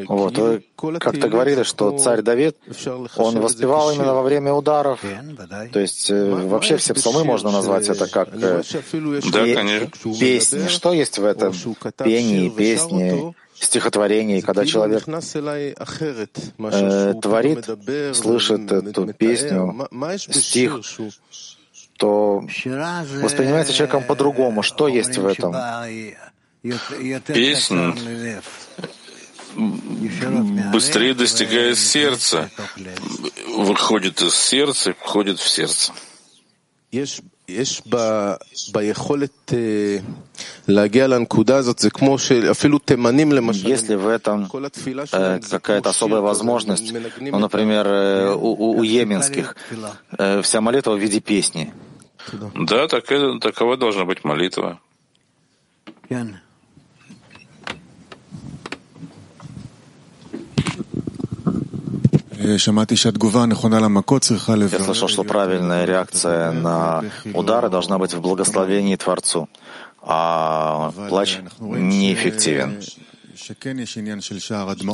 Вот, 0.07 0.38
вы 0.38 0.63
как-то 0.99 1.27
говорили, 1.27 1.63
что 1.63 1.97
царь 1.97 2.21
Давид, 2.21 2.57
он 3.17 3.39
воспевал 3.39 3.91
именно 3.91 4.13
во 4.13 4.21
время 4.21 4.53
ударов. 4.53 5.03
То 5.71 5.80
есть 5.80 6.11
э, 6.11 6.30
вообще 6.47 6.77
все 6.77 6.93
псалмы 6.93 7.23
можно 7.23 7.51
назвать 7.51 7.89
это 7.89 8.07
как 8.07 8.30
э, 8.34 8.61
да, 9.32 9.45
конечно. 9.55 10.13
песни. 10.19 10.67
Что 10.67 10.93
есть 10.93 11.17
в 11.17 11.25
этом 11.25 11.53
пении, 12.03 12.49
песни? 12.49 13.34
стихотворений, 13.59 14.41
когда 14.41 14.65
человек 14.65 15.03
э, 15.07 15.73
творит, 17.21 17.69
слышит 18.15 18.71
эту 18.71 19.13
песню, 19.13 19.89
стих, 20.19 20.80
то 21.98 22.40
воспринимается 23.22 23.72
человеком 23.72 24.05
по-другому. 24.05 24.62
Что 24.62 24.88
есть 24.88 25.16
в 25.18 25.26
этом? 25.26 25.55
Песня 27.26 27.94
быстрее 30.72 31.14
достигает 31.14 31.78
сердца, 31.78 32.50
выходит 33.57 34.20
из 34.22 34.34
сердца 34.34 34.90
и 34.90 34.94
входит 34.94 35.38
в 35.38 35.48
сердце. 35.48 35.92
יש 37.48 37.82
ביכולת 38.72 39.52
להגיע 40.68 41.07
לנקודה 41.07 41.57
הזאת, 41.57 41.78
זה 41.78 41.90
כמו 41.90 42.18
שאפילו 42.18 42.78
תימנים 42.78 43.32
למשל, 43.32 43.68
Если 43.68 43.94
в 43.96 44.09
этом 44.09 44.46
э, 45.12 45.40
какая-то 45.50 45.90
особая 45.90 46.20
возможность, 46.20 46.92
ну, 47.20 47.38
например, 47.38 47.86
э, 47.86 48.34
у, 48.34 48.50
у, 48.64 48.78
у 48.78 48.82
йеменских, 48.82 49.57
э, 50.18 50.40
вся 50.42 50.61
молитва 50.61 50.94
в 50.94 50.98
виде 50.98 51.20
песни. 51.20 51.72
Да, 52.55 52.88
так, 52.88 53.05
такова 53.41 53.77
должна 53.77 54.05
быть 54.05 54.23
молитва. 54.23 54.80
Я 56.09 56.25
слышал, 64.80 65.07
что 65.07 65.23
правильная 65.23 65.86
реакция 65.86 66.51
на 66.51 67.03
удары 67.34 67.69
должна 67.69 67.97
быть 67.97 68.13
в 68.13 68.21
благословении 68.21 68.95
Творцу, 68.95 69.49
а 70.01 70.91
плач 71.09 71.39
неэффективен. 71.59 72.82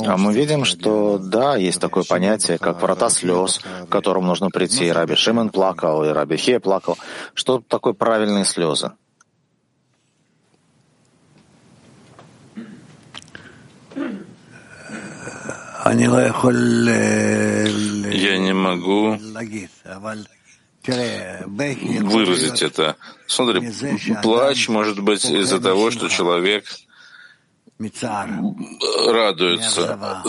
А 0.06 0.16
мы 0.16 0.32
видим, 0.32 0.64
что 0.64 1.18
да, 1.18 1.56
есть 1.56 1.80
такое 1.80 2.04
понятие, 2.04 2.58
как 2.58 2.80
врата 2.82 3.10
слез, 3.10 3.60
к 3.86 3.88
которым 3.88 4.26
нужно 4.26 4.50
прийти. 4.50 4.86
И 4.86 4.90
Раби 4.90 5.14
Шимон 5.14 5.50
плакал, 5.50 6.04
и 6.04 6.08
Раби 6.08 6.36
Хея 6.36 6.60
плакал. 6.60 6.96
Что 7.34 7.62
такое 7.66 7.92
правильные 7.92 8.44
слезы? 8.44 8.92
Я 18.12 18.38
не 18.38 18.52
могу 18.52 19.18
выразить 22.00 22.62
это. 22.62 22.96
Смотри, 23.26 23.70
плач 24.22 24.68
может 24.68 25.00
быть 25.00 25.24
из-за 25.24 25.60
того, 25.60 25.90
что 25.90 26.08
человек 26.08 26.64
радуется, 29.08 30.22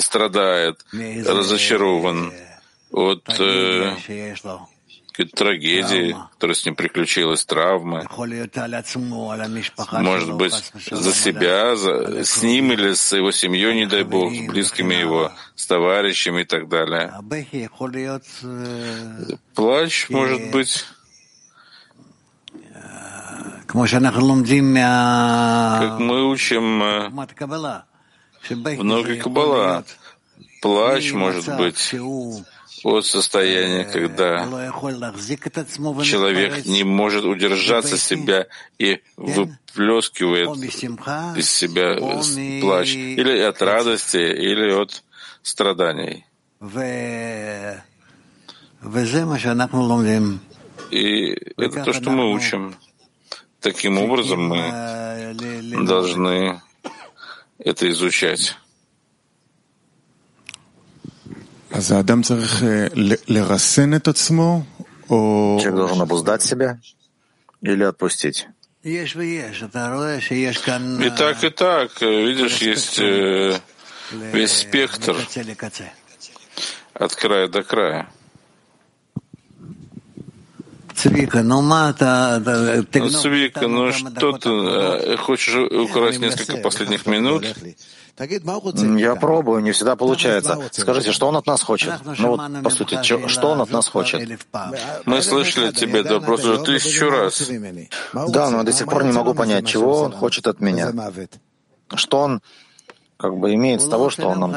страдает, 0.00 0.84
разочарован. 0.92 2.32
От 2.90 3.28
э, 3.40 3.96
трагедии, 5.34 6.16
которая 6.32 6.54
с 6.54 6.64
ним 6.64 6.74
приключилась, 6.74 7.44
травмы. 7.44 8.06
Может 9.92 10.32
быть, 10.34 10.72
за 10.90 11.12
себя, 11.12 11.76
за, 11.76 12.24
с 12.24 12.42
ним 12.42 12.72
или 12.72 12.94
с 12.94 13.12
его 13.12 13.30
семьей, 13.30 13.74
не 13.74 13.86
дай 13.86 14.02
Бог, 14.04 14.32
с 14.32 14.46
близкими 14.46 14.94
его, 14.94 15.32
с 15.54 15.66
товарищами 15.66 16.42
и 16.42 16.44
так 16.44 16.68
далее. 16.68 17.12
Плач 19.54 20.08
может 20.10 20.50
быть 20.50 20.84
как 25.80 25.98
мы 25.98 26.30
учим 26.30 26.78
в 28.48 28.84
науке 28.84 29.16
Каббала, 29.16 29.84
плач 30.62 31.12
может 31.12 31.56
быть 31.56 31.94
от 32.84 33.04
состояния, 33.06 33.84
когда 33.84 34.46
человек 36.04 36.66
не 36.66 36.84
может 36.84 37.24
удержаться 37.24 37.98
себя 37.98 38.46
и 38.78 39.00
выплескивает 39.16 40.50
из 41.36 41.50
себя 41.50 41.96
плач 42.60 42.94
или 42.94 43.40
от 43.40 43.60
радости, 43.60 44.18
или 44.18 44.70
от 44.70 45.02
страданий. 45.42 46.24
И 50.90 51.32
это 51.56 51.84
то, 51.84 51.92
что 51.92 52.10
мы 52.10 52.32
учим. 52.32 52.76
Таким 53.64 53.96
образом 53.96 54.40
мы 54.46 55.34
должны 55.86 56.60
это 57.58 57.90
изучать. 57.90 58.58
Человек 65.08 65.74
должен 65.74 66.02
обуздать 66.02 66.42
себя 66.42 66.78
или 67.62 67.84
отпустить? 67.84 68.48
И 71.02 71.10
так, 71.10 71.42
и 71.42 71.48
так. 71.48 72.02
Видишь, 72.02 72.58
есть 72.58 72.98
э, 72.98 73.58
весь 74.12 74.52
спектр 74.52 75.16
от 76.92 77.14
края 77.14 77.48
до 77.48 77.62
края. 77.62 78.10
Цвика, 81.04 81.42
ну 81.42 81.60
мата, 81.60 82.42
ну, 82.42 83.68
ну 83.68 83.92
что 83.92 84.32
ты 84.38 84.48
э, 84.48 85.16
хочешь 85.18 85.54
украсть 85.54 86.18
несколько 86.18 86.56
последних 86.56 87.04
минут? 87.04 87.44
Я 88.98 89.14
пробую, 89.16 89.60
не 89.60 89.72
всегда 89.72 89.96
получается. 89.96 90.58
Скажите, 90.72 91.12
что 91.12 91.28
он 91.28 91.36
от 91.36 91.46
нас 91.46 91.60
хочет? 91.62 91.92
Ну 92.18 92.36
вот, 92.36 92.62
по 92.62 92.70
сути, 92.70 92.96
что 93.28 93.50
он 93.50 93.60
от 93.60 93.70
нас 93.70 93.86
хочет? 93.86 94.26
Мы 95.04 95.20
слышали 95.20 95.72
тебе 95.72 96.00
этот 96.00 96.12
вопрос 96.12 96.42
уже 96.44 96.62
тысячу 96.62 97.10
раз. 97.10 97.50
Да, 98.28 98.48
но 98.48 98.62
до 98.62 98.72
сих 98.72 98.86
пор 98.86 99.04
не 99.04 99.12
могу 99.12 99.34
понять, 99.34 99.66
чего 99.66 100.04
он 100.04 100.12
хочет 100.12 100.46
от 100.46 100.60
меня. 100.60 100.90
Что 101.94 102.20
он 102.20 102.40
как 103.18 103.36
бы 103.36 103.52
имеет 103.54 103.82
с 103.82 103.88
того, 103.88 104.08
что 104.08 104.28
он 104.28 104.40
нам 104.40 104.56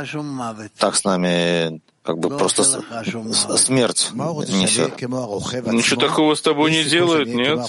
так 0.77 0.95
с 0.95 1.03
нами 1.03 1.81
как 2.07 2.19
бы 2.19 2.29
просто 2.29 2.63
смерть 2.63 4.11
несет. 4.13 5.01
Ничего 5.01 5.99
такого 5.99 6.35
с 6.35 6.41
тобой 6.41 6.71
не 6.71 6.85
делает, 6.85 7.27
нет? 7.27 7.59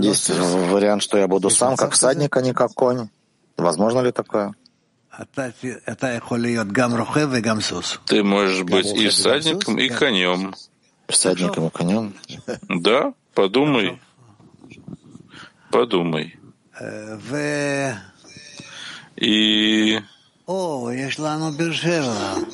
Есть 0.00 0.30
вариант, 0.30 1.02
что 1.02 1.18
я 1.18 1.28
буду 1.28 1.50
сам 1.50 1.76
как 1.76 1.92
всадник, 1.92 2.34
а 2.34 2.40
не 2.40 2.54
как 2.54 2.72
конь. 2.72 3.10
Возможно 3.58 4.00
ли 4.00 4.12
такое? 4.12 4.54
Ты 8.06 8.24
можешь 8.24 8.62
быть 8.62 8.86
и 8.94 9.08
всадником, 9.08 9.78
и 9.78 9.90
конем. 9.90 10.54
Всадником 11.06 11.66
и 11.66 11.70
конем? 11.70 12.14
Да, 12.70 13.12
подумай. 13.34 14.00
Подумай. 15.70 16.38
И... 19.16 20.00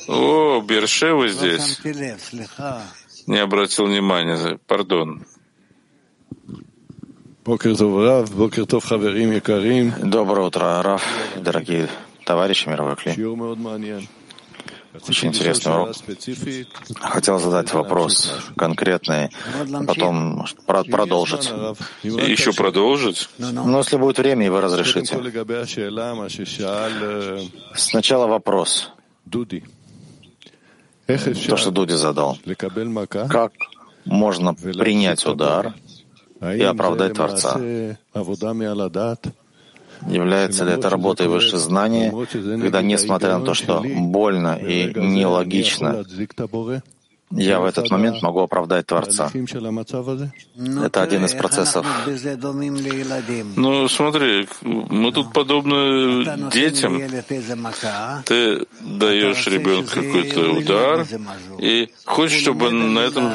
О, 0.07 0.61
Бершева 0.61 1.27
здесь. 1.27 1.77
Не 3.27 3.39
обратил 3.39 3.85
внимания, 3.85 4.57
пардон. 4.65 5.25
Доброе 10.01 10.47
утро, 10.47 10.81
Раф, 10.81 11.03
дорогие 11.35 11.89
товарищи, 12.23 12.69
мировой 12.69 12.95
клей. 12.95 13.15
Очень 15.07 15.29
интересный 15.29 15.71
урок. 15.71 15.95
Хотел 16.99 17.39
задать 17.39 17.73
вопрос 17.73 18.33
конкретный, 18.57 19.29
потом 19.87 20.45
продолжить. 20.65 21.51
Еще 22.03 22.51
продолжить? 22.53 23.29
Ну, 23.37 23.77
если 23.77 23.97
будет 23.97 24.17
время, 24.17 24.45
и 24.45 24.49
вы 24.49 24.59
разрешите. 24.61 25.17
Сначала 27.75 28.27
вопрос. 28.27 28.91
То, 31.07 31.57
что 31.57 31.71
Дуди 31.71 31.95
задал. 31.95 32.37
Как 33.29 33.53
можно 34.05 34.53
принять 34.53 35.25
удар 35.25 35.73
и 36.41 36.61
оправдать 36.61 37.13
Творца? 37.13 37.59
Является 40.07 40.65
ли 40.65 40.73
это 40.73 40.89
работой 40.89 41.27
выше 41.27 41.57
знания, 41.57 42.11
когда, 42.11 42.81
несмотря 42.81 43.37
на 43.37 43.45
то, 43.45 43.53
что 43.53 43.83
больно 43.83 44.57
и 44.57 44.93
нелогично, 44.93 46.03
я 47.33 47.59
в 47.59 47.65
этот 47.65 47.89
момент 47.89 48.21
могу 48.21 48.41
оправдать 48.41 48.87
Творца. 48.87 49.31
Это 50.83 51.01
один 51.01 51.25
из 51.25 51.33
процессов. 51.33 51.85
Ну, 53.55 53.87
смотри, 53.87 54.47
мы 54.61 55.11
тут 55.11 55.31
подобны 55.31 56.49
детям. 56.51 57.01
Ты 58.25 58.65
даешь 58.81 59.47
ребенку 59.47 59.89
какой-то 59.93 60.51
удар 60.51 61.07
и 61.59 61.89
хочешь, 62.05 62.41
чтобы 62.41 62.71
на 62.71 62.99
этом 62.99 63.31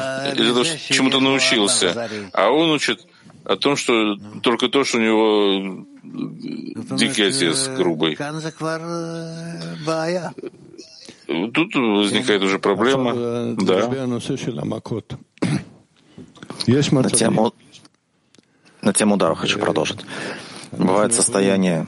чему-то 0.89 1.19
научился, 1.19 2.09
а 2.33 2.51
он 2.51 2.69
учит 2.71 3.05
о 3.47 3.55
том, 3.55 3.77
что 3.77 4.17
только 4.43 4.67
то, 4.67 4.83
что 4.83 4.97
у 4.97 5.01
него 5.01 5.85
дикий 6.97 7.23
отец 7.23 7.69
грубый. 7.69 8.15
Тут 11.53 11.75
возникает 11.75 12.41
уже 12.43 12.59
проблема. 12.59 13.55
Да. 13.55 13.87
На 17.03 17.09
тему, 17.09 17.53
на 18.81 18.93
тему 18.93 19.15
удара 19.15 19.35
хочу 19.35 19.59
продолжить. 19.59 19.99
Бывает 20.71 21.13
состояние, 21.13 21.87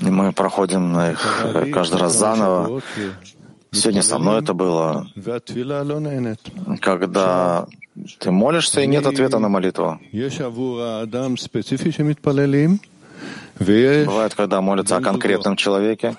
и 0.00 0.10
мы 0.10 0.32
проходим 0.32 0.92
на 0.92 1.10
их 1.12 1.44
каждый 1.72 2.00
раз 2.00 2.16
заново. 2.16 2.80
Сегодня 3.72 4.02
со 4.02 4.18
мной 4.18 4.40
это 4.40 4.52
было, 4.52 5.06
когда 6.80 7.66
ты 8.18 8.30
молишься, 8.30 8.82
и 8.82 8.86
нет 8.86 9.06
ответа 9.06 9.38
на 9.38 9.48
молитву. 9.48 9.98
Бывает, 13.58 14.34
когда 14.34 14.60
молятся 14.60 14.96
о 14.96 15.00
конкретном 15.00 15.56
человеке, 15.56 16.16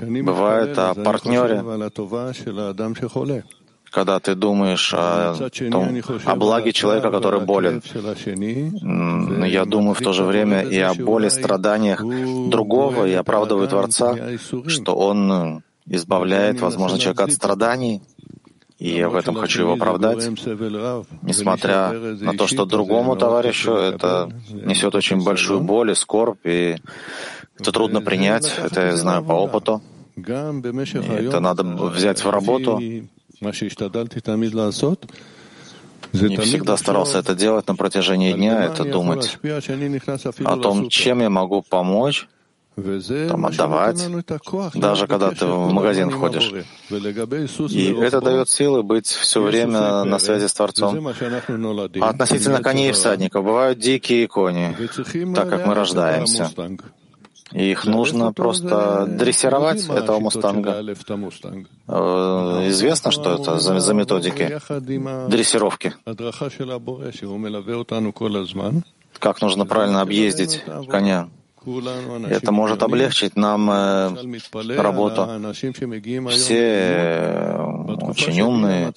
бывает 0.00 0.78
о 0.78 0.94
партнере, 0.94 1.62
когда 3.90 4.18
ты 4.18 4.34
думаешь 4.34 4.92
о, 4.92 5.34
том, 5.70 6.02
о 6.24 6.36
благе 6.36 6.72
человека, 6.72 7.10
который 7.10 7.40
болен. 7.40 7.82
Я 9.46 9.64
думаю 9.64 9.94
в 9.94 10.00
то 10.00 10.12
же 10.12 10.24
время 10.24 10.62
и 10.62 10.78
о 10.80 10.94
боли, 10.94 11.28
страданиях 11.28 12.02
другого, 12.50 13.06
и 13.06 13.12
оправдываю 13.12 13.68
Творца, 13.68 14.16
что 14.66 14.96
Он 14.96 15.62
избавляет, 15.86 16.60
возможно, 16.60 16.98
человека 16.98 17.24
от 17.24 17.32
страданий, 17.32 18.02
и 18.78 18.90
я 18.90 19.08
в 19.08 19.16
этом 19.16 19.34
хочу 19.36 19.62
его 19.62 19.72
оправдать, 19.72 20.28
несмотря 21.22 21.92
на 21.92 22.36
то, 22.36 22.46
что 22.46 22.66
другому 22.66 23.16
товарищу 23.16 23.72
это 23.72 24.30
несет 24.50 24.94
очень 24.94 25.24
большую 25.24 25.60
боль 25.60 25.92
и 25.92 25.94
скорбь, 25.94 26.44
и 26.44 26.76
это 27.58 27.72
трудно 27.72 28.02
принять, 28.02 28.52
это 28.62 28.86
я 28.86 28.96
знаю 28.96 29.24
по 29.24 29.32
опыту. 29.32 29.82
И 30.14 30.20
это 30.20 31.40
надо 31.40 31.62
взять 31.62 32.22
в 32.22 32.30
работу. 32.30 32.78
Не 36.12 36.36
всегда 36.36 36.76
старался 36.76 37.18
это 37.18 37.34
делать 37.34 37.66
на 37.66 37.76
протяжении 37.76 38.32
дня, 38.32 38.64
это 38.64 38.84
думать 38.84 39.38
о 40.44 40.56
том, 40.56 40.88
чем 40.88 41.20
я 41.20 41.30
могу 41.30 41.62
помочь, 41.62 42.28
там 42.76 43.46
отдавать, 43.46 44.02
даже 44.74 45.06
когда 45.06 45.30
ты 45.30 45.46
в 45.46 45.72
магазин 45.72 46.10
входишь. 46.10 46.52
И 47.70 47.94
это 47.94 48.20
дает 48.20 48.50
силы 48.50 48.82
быть 48.82 49.06
все 49.06 49.42
время 49.42 50.04
на 50.04 50.18
связи 50.18 50.46
с 50.46 50.52
Творцом. 50.52 51.06
А 51.08 52.08
относительно 52.08 52.62
коней 52.62 52.90
и 52.90 52.92
всадников, 52.92 53.44
бывают 53.44 53.78
дикие 53.78 54.28
кони, 54.28 54.76
так 55.34 55.48
как 55.48 55.66
мы 55.66 55.74
рождаемся. 55.74 56.50
И 57.52 57.70
их 57.70 57.84
нужно 57.84 58.32
просто 58.32 59.06
дрессировать, 59.06 59.88
этого 59.88 60.18
мустанга. 60.18 60.82
Э, 61.86 62.68
известно, 62.68 63.12
что 63.12 63.34
это 63.34 63.60
за, 63.60 63.78
за 63.78 63.94
методики 63.94 64.60
дрессировки. 65.30 65.94
Как 69.18 69.40
нужно 69.40 69.64
правильно 69.64 70.00
объездить 70.00 70.64
коня. 70.88 71.28
Это 71.66 72.52
может 72.52 72.82
облегчить 72.82 73.36
нам 73.36 73.70
э, 73.70 74.14
работу. 74.76 75.28
Все 76.30 76.54
э, 76.54 77.56
очень 78.02 78.40
умные, 78.40 78.92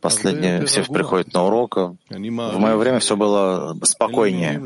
последние 0.00 0.64
все 0.64 0.82
приходят 0.84 1.34
на 1.34 1.44
урок. 1.44 1.76
В 1.76 2.58
мое 2.58 2.76
время 2.76 2.98
все 3.00 3.14
было 3.16 3.76
спокойнее. 3.82 4.58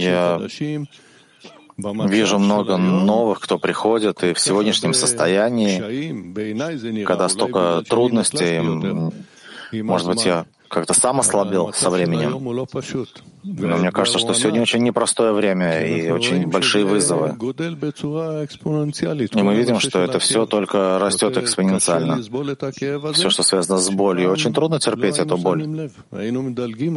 Я 0.00 0.40
вижу 1.76 2.38
много 2.38 2.76
новых, 2.76 3.40
кто 3.40 3.58
приходит, 3.58 4.22
и 4.22 4.32
в 4.32 4.38
сегодняшнем 4.38 4.94
состоянии, 4.94 5.80
когда 7.04 7.28
столько 7.28 7.82
трудностей, 7.88 8.60
может 9.82 10.06
быть, 10.06 10.24
я 10.24 10.46
как-то 10.72 10.94
сам 10.94 11.20
ослабел 11.20 11.72
со 11.74 11.90
временем. 11.90 12.32
Но 13.44 13.76
мне 13.76 13.90
кажется, 13.90 14.18
что 14.18 14.32
сегодня 14.32 14.62
очень 14.62 14.82
непростое 14.82 15.32
время 15.32 15.86
и 15.86 16.10
очень 16.10 16.46
большие 16.46 16.84
вызовы. 16.84 17.36
И 19.34 19.42
мы 19.42 19.54
видим, 19.54 19.78
что 19.80 20.00
это 20.00 20.18
все 20.18 20.46
только 20.46 20.98
растет 20.98 21.36
экспоненциально. 21.36 22.22
Все, 23.12 23.30
что 23.30 23.42
связано 23.42 23.78
с 23.78 23.90
болью. 23.90 24.30
Очень 24.30 24.54
трудно 24.54 24.80
терпеть 24.80 25.18
эту 25.18 25.36
боль. 25.36 25.90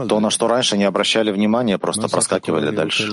То, 0.07 0.19
на 0.19 0.30
что 0.30 0.47
раньше 0.47 0.78
не 0.78 0.86
обращали 0.86 1.32
внимания, 1.32 1.78
просто 1.78 2.07
проскакивали 2.07 2.71
дальше. 2.71 3.09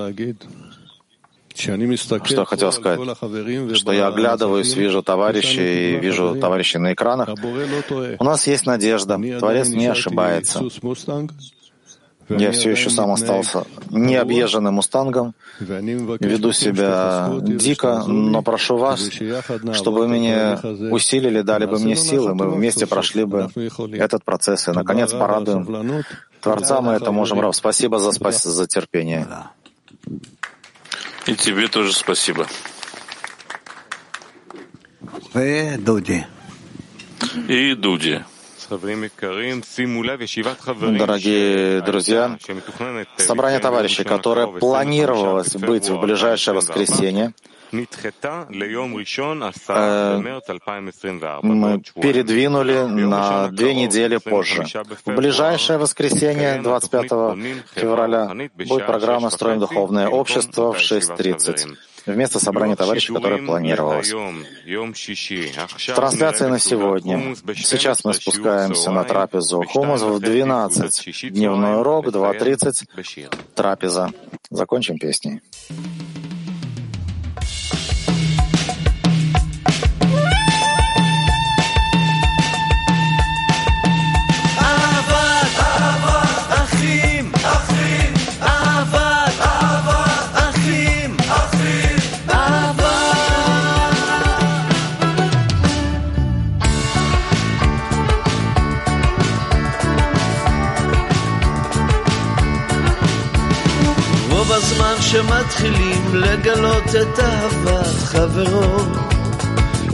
Что 1.63 2.41
я 2.41 2.45
хотел 2.45 2.73
сказать? 2.73 3.01
Что 3.77 3.93
я 3.93 4.09
оглядываюсь, 4.09 4.75
вижу 4.75 5.03
товарищей, 5.03 5.99
вижу 5.99 6.37
товарищей 6.41 6.79
на 6.79 6.93
экранах. 6.93 7.31
У 8.19 8.25
нас 8.25 8.47
есть 8.47 8.67
надежда. 8.67 9.19
Творец 9.39 9.69
не 9.69 9.87
ошибается. 9.87 10.63
Я 12.29 12.53
все 12.53 12.71
еще 12.71 12.91
сам 12.91 13.11
остался 13.11 13.65
необъезженным 13.91 14.75
мустангом, 14.75 15.35
веду 15.61 16.53
себя 16.53 17.31
дико, 17.41 18.05
но 18.07 18.43
прошу 18.43 18.77
вас, 18.77 19.11
чтобы 19.73 20.01
вы 20.01 20.09
меня 20.09 20.61
усилили, 20.91 21.43
дали 21.43 21.67
бы 21.67 21.79
мне 21.79 21.97
силы, 21.97 22.35
мы 22.35 22.51
вместе 22.51 22.87
прошли 22.87 23.25
бы 23.25 23.49
этот 23.93 24.25
процесс 24.25 24.69
и, 24.69 24.73
наконец, 24.73 25.13
порадуем 25.13 26.05
Творца, 26.41 26.81
мы 26.81 26.95
это 26.95 27.13
можем. 27.13 27.41
Рав, 27.41 27.55
спасибо 27.55 27.99
за, 27.99 28.13
спас... 28.13 28.43
за 28.43 28.67
терпение. 28.67 29.27
И 31.27 31.37
тебе 31.37 31.69
тоже 31.69 31.93
спасибо. 31.93 32.47
И 35.35 35.77
Дуди. 35.79 36.27
И 37.49 37.75
Дуди. 37.75 38.23
Дорогие 40.99 41.81
друзья, 41.83 42.39
собрание 43.19 43.61
товарищей, 43.61 44.05
которое 44.05 44.47
планировалось 44.47 45.55
быть 45.57 45.89
в 45.89 46.01
ближайшее 46.01 46.55
воскресенье, 46.55 47.35
мы 51.43 51.83
передвинули 52.01 52.83
на 52.83 53.49
две 53.49 53.75
недели 53.75 54.19
позже. 54.19 54.65
В 55.05 55.15
ближайшее 55.15 55.79
воскресенье, 55.79 56.61
25 56.63 57.05
февраля, 57.75 58.31
будет 58.55 58.87
программа 58.87 59.31
«Строим 59.31 59.61
духовное 59.61 60.09
общество» 60.09 60.73
в 60.73 60.79
6.30 60.79 61.77
вместо 62.07 62.39
собрания 62.39 62.77
товарищей, 62.77 63.13
которое 63.13 63.43
планировалось. 63.43 64.13
Трансляция 65.95 66.49
на 66.49 66.59
сегодня. 66.59 67.35
Сейчас 67.57 68.05
мы 68.05 68.15
спускаемся 68.15 68.91
на 68.91 69.05
трапезу 69.05 69.63
Хумус 69.63 70.03
в 70.03 70.19
12. 70.19 71.33
Дневной 71.33 71.77
урок, 71.81 72.07
2.30. 72.07 73.55
Трапеза. 73.55 74.11
Закончим 74.51 74.99
песней. 74.99 75.41
שמתחילים 105.63 106.15
לגלות 106.15 106.89
את 106.89 107.19
אהבת 107.19 107.87
חברו. 108.05 108.77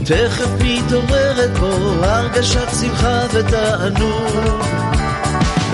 תכף 0.05 0.49
מתעוררת 0.65 1.59
בו 1.59 1.67
הרגשת 2.05 2.69
שמחה 2.81 3.21
ותענוג. 3.33 4.63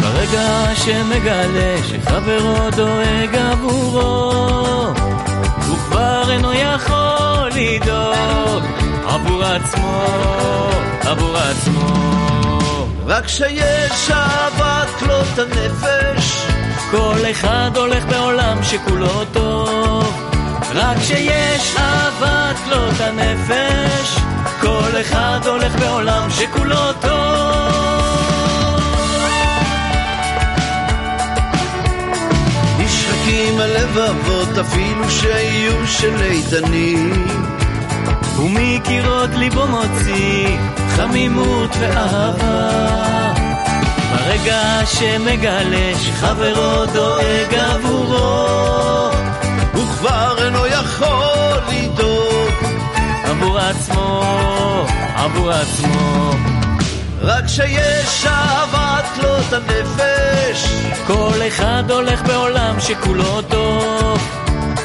ברגע 0.01 0.75
שמגלה 0.75 1.77
שחברו 1.89 2.71
דואג 2.77 3.37
עבורו 3.37 4.93
הוא 5.69 5.77
כבר 5.89 6.31
אינו 6.31 6.53
יכול 6.53 7.51
לדאוג 7.55 8.65
עבור 9.07 9.45
עצמו, 9.45 10.03
עבור 11.01 11.37
עצמו. 11.37 11.95
רק 13.07 13.25
כשיש 13.25 14.11
אהבת 14.11 14.89
כלות 14.99 15.39
הנפש 15.39 16.54
כל 16.91 17.31
אחד 17.31 17.71
הולך 17.77 18.05
בעולם 18.05 18.63
שכולו 18.63 19.25
טוב. 19.33 20.25
רק 20.75 20.97
שיש 21.03 21.77
אהבת 21.77 22.57
לא 22.71 22.77
כלות 22.77 23.01
הנפש 23.01 24.19
כל 24.61 25.01
אחד 25.01 25.41
הולך 25.47 25.77
בעולם 25.81 26.31
שכולו 26.31 26.93
טוב. 27.01 27.65
נשחקים 32.79 33.61
הלבבות 33.61 34.59
אפילו 34.59 35.11
שיהיו 35.11 35.87
של 35.87 36.23
איתנים. 36.23 37.27
ומקירות 38.37 39.31
ליבו 39.35 39.67
מוציא 39.67 40.59
חמימות 40.89 41.71
ואהבה. 41.81 43.24
ברגע 44.15 44.81
שמגלה 44.87 45.93
שחברו 45.99 46.87
דואג 46.93 47.55
עבורו 47.55 48.47
הוא 49.73 49.87
כבר 49.87 50.45
אינו 50.45 50.67
יכול 50.67 51.59
לדאוג. 51.69 52.55
עבור 53.25 53.59
עצמו, 53.59 54.23
עבור 55.15 55.51
עצמו. 55.51 56.31
רק 57.21 57.45
שיש 57.47 58.27
אהבת 58.27 59.05
כלות 59.15 59.53
הנפש 59.53 60.69
כל 61.07 61.39
אחד 61.49 61.91
הולך 61.91 62.23
בעולם 62.23 62.81
שכולו 62.81 63.43
טוב. 63.43 64.19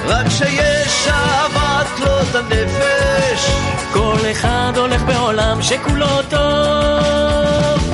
רק 0.08 0.30
שיש 0.30 1.08
אהבת 1.08 1.88
כלות 1.98 2.36
הנפש 2.36 3.52
כל 3.94 4.18
אחד 4.32 4.72
הולך 4.76 5.02
בעולם 5.02 5.62
שכולו 5.62 6.22
טוב 6.30 7.90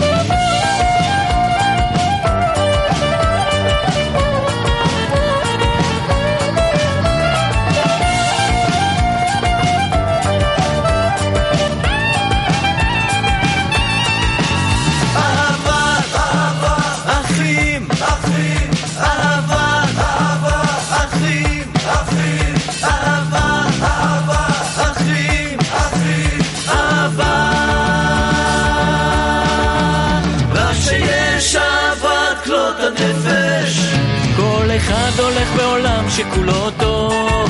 שכולו 36.16 36.72
טוב. 36.72 37.50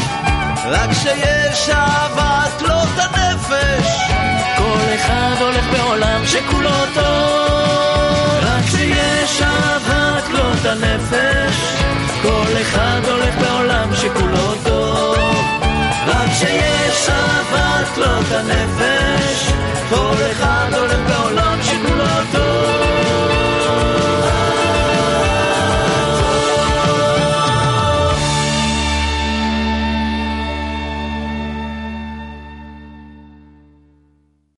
רק 0.66 0.89
שיש 0.93 1.70
אהבת 1.70 2.59
כלות 2.59 2.89
הנפש. 2.97 3.88
כל 4.57 4.95
אחד 4.95 5.36
הולך 5.39 5.66
בעולם 5.72 6.26
שכולו 6.26 6.86
טוב. 6.93 8.39
רק 8.41 8.66
שיש 8.72 9.41
אהבת 9.41 10.24
כלות 10.32 10.66
הנפש. 10.66 11.55
כל 12.22 12.61
אחד 12.61 13.01
הולך 13.07 13.36
בעולם 13.41 13.89
שכולו 13.95 14.55
טוב. 14.63 15.18
רק 16.07 16.30
שיש 16.39 17.09
אהבת 17.09 17.88
כלות 17.95 18.32
הנפש. 18.32 19.51
כל 19.89 20.16
אחד 20.32 20.68
הולך 20.74 20.99
בעולם 21.07 21.36